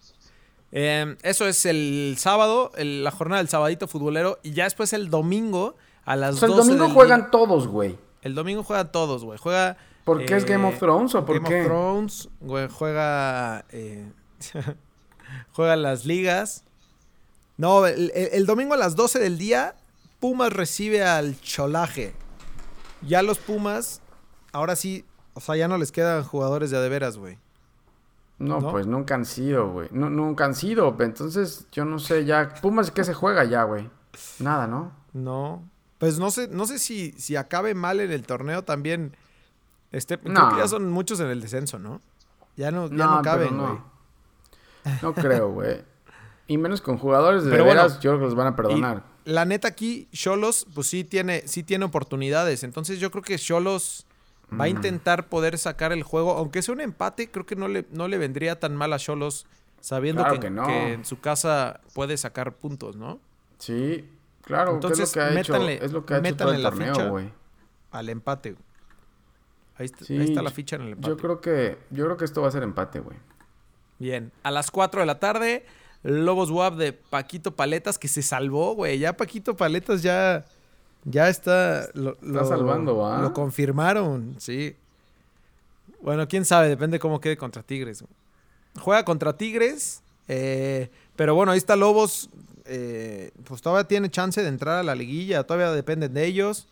[0.71, 4.39] Eh, eso es el sábado, el- la jornada del sabadito futbolero.
[4.43, 7.32] Y ya después el domingo a las O sea, el 12 domingo del juegan día-
[7.32, 7.97] todos, güey.
[8.21, 9.39] El domingo juegan todos, güey.
[9.39, 9.78] Juega...
[10.03, 11.61] ¿Por qué es Game of Thrones o por Game qué?
[11.61, 12.67] of Thrones, güey.
[12.69, 13.65] Juega...
[13.71, 14.07] eh,
[15.53, 16.63] juega las ligas.
[17.58, 19.76] No, el, el- domingo a las 12 del día,
[20.20, 22.14] Pumas recibe al Cholaje.
[23.01, 24.01] Ya los Pumas,
[24.51, 27.38] ahora sí, o sea, ya no les quedan jugadores de a de veras, güey.
[28.38, 28.72] No, ¿No?
[28.72, 29.88] pues nunca han sido, güey.
[29.91, 30.95] No, nunca han sido.
[30.99, 32.53] Entonces, yo no sé ya.
[32.62, 33.89] Pumas, ¿qué se juega ya, güey?
[34.39, 34.91] Nada, ¿no?
[35.14, 35.64] No.
[35.99, 39.16] Pues no sé, no sé si, si acabe mal en el torneo también.
[39.93, 40.49] Este, creo No.
[40.49, 42.01] que ya son muchos en el descenso, ¿no?
[42.58, 43.68] Ya no, ya No, no caben, no.
[44.84, 44.95] güey.
[45.01, 45.82] No creo, güey.
[46.48, 49.04] Y menos con jugadores de Pero bueno, veras, yo creo que los van a perdonar.
[49.26, 52.64] La neta aquí, Cholos, pues sí tiene, sí tiene oportunidades.
[52.64, 54.06] Entonces yo creo que Cholos
[54.52, 54.62] Mm.
[54.62, 56.34] va a intentar poder sacar el juego.
[56.34, 59.48] Aunque sea un empate, creo que no le, no le vendría tan mal a Cholos
[59.82, 60.68] sabiendo Claro que, que no.
[60.68, 63.20] que en su casa puede sacar puntos, ¿no?
[63.58, 64.08] Sí,
[64.43, 66.52] claro, Entonces, que es lo que ha métanle- hecho, es lo que ha hecho todo
[66.52, 67.08] métanle el la torneo, ficha.
[67.10, 67.34] güey.
[67.91, 68.52] Al empate.
[68.52, 68.64] güey.
[69.78, 71.08] Ahí, está, Sí, ahí está la ficha en el empate.
[71.10, 73.18] Yo creo que yo creo que esto va a ser empate, güey.
[73.98, 75.66] Bien, a las 4 de la tarde,
[76.08, 78.99] Lobos WAP de Paquito Paletas, que se salvó, güey.
[78.99, 80.45] Ya Paquito Paletas ya,
[81.03, 81.88] ya está...
[81.95, 83.22] Lo, lo- salvando, ¿va?
[83.22, 84.76] Lo confirmaron, sí.
[86.01, 88.03] Bueno, quién sabe, depende cómo quede contra Tigres.
[88.80, 92.30] Juega contra Tigres, eh, pero bueno, ahí está Lobos.
[92.66, 96.68] eh, pues todavía tiene chance de entrar a la liguilla, todavía dependen de ellos.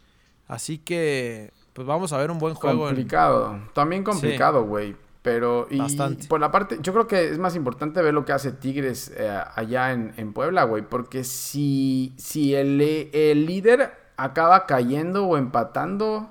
[0.47, 2.81] Así que, pues vamos a ver un buen juego.
[2.89, 3.59] en- Complicado.
[3.73, 4.95] También complicado, güey.
[5.23, 6.27] Pero, y Bastante.
[6.27, 9.41] por la parte, yo creo que es más importante ver lo que hace Tigres eh,
[9.55, 10.83] allá en, en Puebla, güey.
[10.83, 12.79] Porque si, si el,
[13.13, 16.29] el líder acaba cayendo o empatando,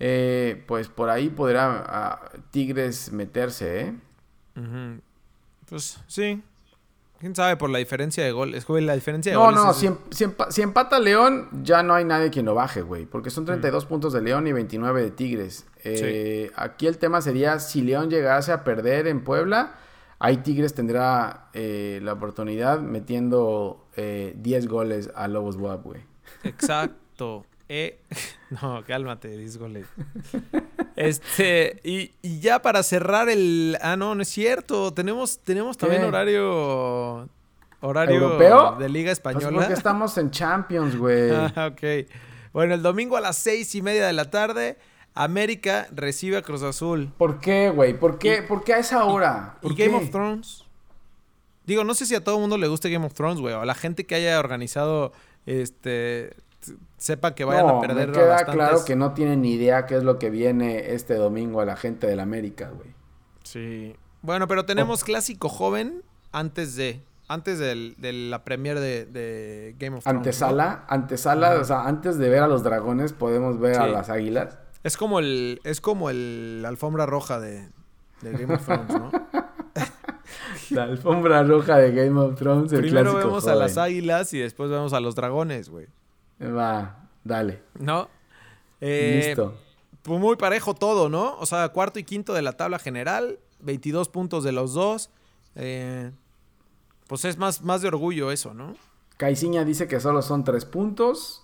[0.00, 3.94] eh, pues por ahí podrá ah, Tigres meterse, ¿eh?
[5.68, 6.42] Pues sí.
[7.20, 8.66] ¿Quién sabe por la diferencia de goles?
[8.66, 11.48] Güey, la diferencia de No, goles no, es- si, em- si empa- si empata León,
[11.62, 13.06] ya no hay nadie quien lo baje, güey.
[13.06, 15.64] Porque son 32 puntos de León y 29 de Tigres.
[15.84, 19.74] Eh, Aquí el tema sería, si León llegase a perder en Puebla,
[20.18, 26.00] ahí Tigres tendrá eh, la oportunidad metiendo eh, 10 goles a Lobos WAP, güey.
[26.42, 27.46] Exacto.
[27.66, 27.98] Eh,
[28.62, 29.86] No, cálmate, 10 goles.
[30.96, 33.76] Este, y, y ya para cerrar el...
[33.80, 34.92] Ah, no, no es cierto.
[34.92, 36.08] Tenemos, tenemos también ¿Qué?
[36.08, 37.28] horario...
[37.80, 38.76] Horario ¿Europeo?
[38.78, 39.58] de Liga Pues Española.
[39.58, 41.30] porque estamos en Champions, güey.
[41.32, 42.06] Ah, ok.
[42.52, 44.78] Bueno, el domingo a las seis y media de la tarde,
[45.14, 47.12] América recibe a Cruz Azul.
[47.18, 47.98] ¿Por qué, güey?
[47.98, 49.56] ¿Por qué, ¿Por qué a esa hora?
[49.60, 50.04] ¿Y ¿Por Game qué?
[50.04, 50.64] of Thrones?
[51.66, 53.54] Digo, no sé si a todo el mundo le guste Game of Thrones, güey.
[53.54, 55.12] O a la gente que haya organizado,
[55.46, 56.34] este,
[56.98, 59.86] sepa que vayan no, a perder me queda bastantes- claro que no tienen ni idea
[59.86, 62.88] qué es lo que viene este domingo a la gente del América, güey.
[63.44, 63.94] Sí.
[64.22, 66.02] Bueno, pero tenemos clásico joven
[66.32, 70.14] antes de, antes del- de la premier de, de Game of Thrones.
[70.14, 70.18] ¿no?
[70.20, 74.58] Antesala, antesala, o sea, antes de ver a los dragones podemos ver a las águilas.
[74.84, 77.68] Es como el, es como el la alfombra roja de,
[78.20, 79.10] de Game of Thrones, ¿no?
[80.70, 84.38] La alfombra roja de Game of Thrones, el Primero clásico vemos a las águilas y
[84.38, 85.86] después vemos a los dragones, güey.
[86.40, 87.62] Va, dale.
[87.78, 88.08] ¿No?
[88.80, 89.56] Eh, Listo.
[90.02, 91.36] Pues muy parejo todo, ¿no?
[91.38, 95.10] O sea, cuarto y quinto de la tabla general, 22 puntos de los dos.
[95.54, 96.10] Eh,
[97.06, 98.74] pues es más, más de orgullo eso, ¿no?
[99.16, 101.42] Caiciña dice que solo son tres puntos,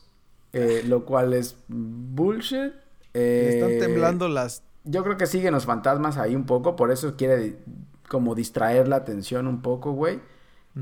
[0.52, 2.72] eh, lo cual es bullshit.
[3.14, 4.62] Están Eh, temblando las...
[4.84, 7.58] Yo creo que siguen los fantasmas ahí un poco, por eso quiere
[8.08, 10.20] como distraer la atención un poco, güey.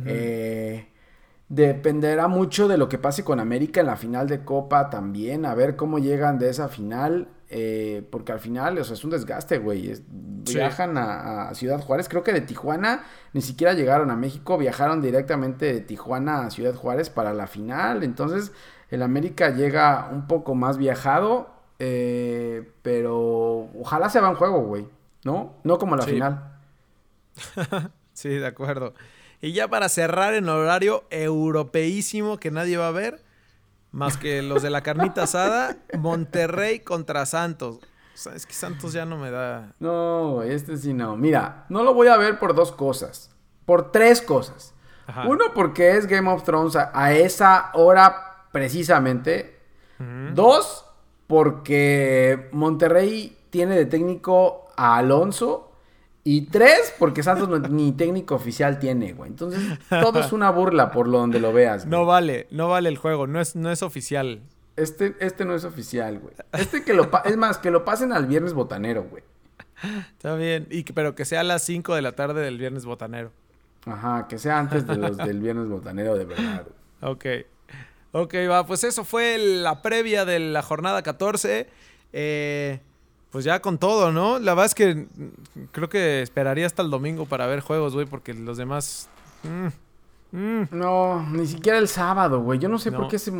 [0.06, 0.86] Eh,
[1.48, 5.54] dependerá mucho de lo que pase con América en la final de Copa también, a
[5.54, 9.58] ver cómo llegan de esa final, eh, porque al final, o sea, es un desgaste,
[9.58, 9.90] güey.
[9.90, 10.02] es-
[10.44, 10.54] Sí.
[10.54, 13.02] Viajan a, a Ciudad Juárez, creo que de Tijuana
[13.34, 18.02] ni siquiera llegaron a México, viajaron directamente de Tijuana a Ciudad Juárez para la final,
[18.02, 18.52] entonces
[18.90, 24.86] el América llega un poco más viajado, eh, pero ojalá se va en juego, güey,
[25.24, 25.54] ¿no?
[25.64, 26.10] No como la Sí.
[26.12, 26.58] final.
[28.12, 28.94] Sí, de acuerdo.
[29.40, 33.22] Y ya para cerrar en horario europeísimo que nadie va a ver,
[33.92, 37.76] más que los de la carnita asada, Monterrey contra Santos.
[37.76, 37.80] O
[38.20, 39.72] sea, es que Santos ya no me da...
[39.78, 41.16] No, este sí no.
[41.16, 43.30] Mira, no lo voy a ver por dos cosas.
[43.64, 44.74] Por tres cosas.
[45.06, 45.28] Ajá.
[45.28, 49.60] Uno, porque es Game of Thrones a, a esa hora precisamente.
[50.34, 50.84] Dos,
[51.28, 55.64] porque Monterrey tiene de técnico a Alonso.
[56.24, 59.30] Y tres, porque Santos no- ni técnico oficial tiene, güey.
[59.30, 61.84] Entonces, todo es una burla por lo donde lo veas.
[61.86, 61.90] güey.
[61.90, 64.42] No vale, no vale el juego, no es, no es oficial.
[64.76, 66.34] Este, este no es oficial, güey.
[66.52, 67.08] Este que lo...
[67.24, 69.22] es más, que lo pasen al viernes botanero, güey.
[70.12, 72.84] Está bien, y que- pero que sea a las 5 de la tarde del viernes
[72.84, 73.30] botanero.
[73.86, 76.66] Ajá, que sea antes de los del viernes botanero de verdad.
[77.00, 77.12] güey.
[77.14, 77.46] Ok.
[78.22, 81.68] Ok, va, pues eso fue la previa de la jornada 14.
[82.12, 82.80] Eh,
[83.30, 84.38] pues ya con todo, ¿no?
[84.38, 85.06] La verdad es que
[85.72, 89.08] creo que esperaría hasta el domingo para ver juegos, güey, porque los demás...
[89.42, 90.68] mm, mm.
[90.70, 92.58] No, ni siquiera el sábado, güey.
[92.58, 92.98] Yo no sé No.
[92.98, 93.30] por qué se,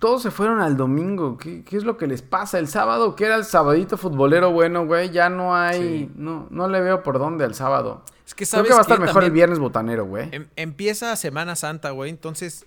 [0.00, 1.38] todos se fueron al domingo.
[1.38, 2.58] ¿Qué, qué es lo que les pasa?
[2.58, 5.78] El sábado, que era el sabadito futbolero bueno, güey, ya no hay...
[5.80, 6.10] Sí.
[6.16, 8.02] No, no le veo por dónde al sábado.
[8.26, 10.28] Es que Creo que va a estar mejor el viernes botanero, güey.
[10.32, 12.66] em- empieza Semana Santa, güey, entonces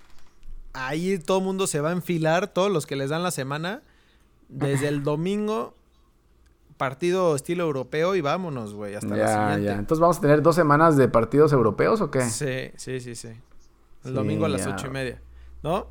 [0.74, 3.82] ahí todo el mundo se va a enfilar, todos los que les dan la semana,
[4.50, 5.76] desde el domingo,
[6.78, 9.66] partido estilo europeo y vámonos, güey, hasta la Ya, siguiente.
[9.66, 9.74] ya.
[9.74, 12.22] Entonces vamos a tener dos semanas de partidos europeos o qué?
[12.22, 13.28] Sí, sí, sí, sí.
[13.28, 14.74] El Sí, domingo a las ya.
[14.74, 15.22] ocho y media.
[15.62, 15.88] ¿No?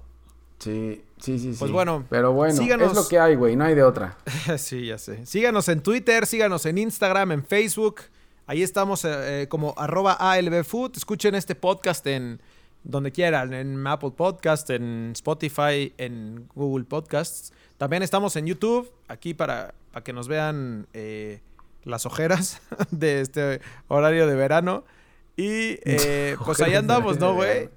[0.58, 1.58] Sí, sí, sí, sí.
[1.58, 2.90] Pues bueno, Pero bueno, síganos.
[2.92, 3.54] es lo que hay, güey.
[3.54, 4.16] No hay de otra.
[4.58, 5.24] sí, ya sé.
[5.26, 8.00] Síganos en Twitter, síganos en Instagram, en Facebook,
[8.50, 10.92] Ahí estamos eh, eh, como arroba ALBFood.
[10.96, 12.40] Escuchen este podcast en
[12.84, 17.52] donde quieran, en Apple Podcast, en Spotify, en Google Podcasts.
[17.76, 21.40] También estamos en YouTube, aquí para, para que nos vean eh,
[21.84, 22.60] las ojeras
[22.90, 24.84] de este horario de verano.
[25.36, 25.76] Y
[26.44, 27.70] pues ahí andamos, ¿no, güey?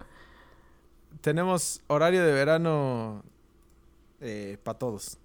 [1.22, 3.24] Tenemos horario de verano
[4.64, 5.18] para todos.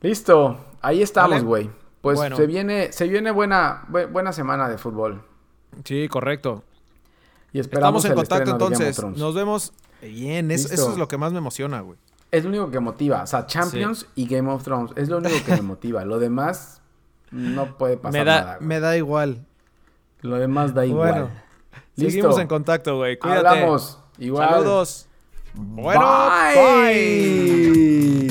[0.00, 1.70] Listo, ahí estamos, güey.
[2.00, 5.22] Pues se viene, se viene buena, buena semana de fútbol.
[5.84, 6.64] Sí, correcto.
[7.52, 9.02] Y esperamos Estamos en contacto entonces.
[9.16, 9.72] Nos vemos.
[10.02, 11.98] Bien, eso, es lo que más me emociona, güey.
[12.30, 13.22] Es lo único que motiva.
[13.22, 14.92] O sea, Champions y Game of Thrones.
[14.96, 16.04] Es lo único que me motiva.
[16.04, 16.80] Lo demás
[17.30, 18.58] no puede pasar me da, nada.
[18.60, 19.44] Me da igual.
[20.20, 21.12] Lo demás da igual.
[21.12, 21.30] Bueno,
[21.96, 23.18] seguimos en contacto, güey.
[23.18, 23.48] Cuídate.
[23.48, 23.98] Hablamos.
[24.18, 24.48] Igual.
[24.48, 25.06] Saludos.
[25.54, 26.54] Bueno, bye.
[26.54, 28.30] bye.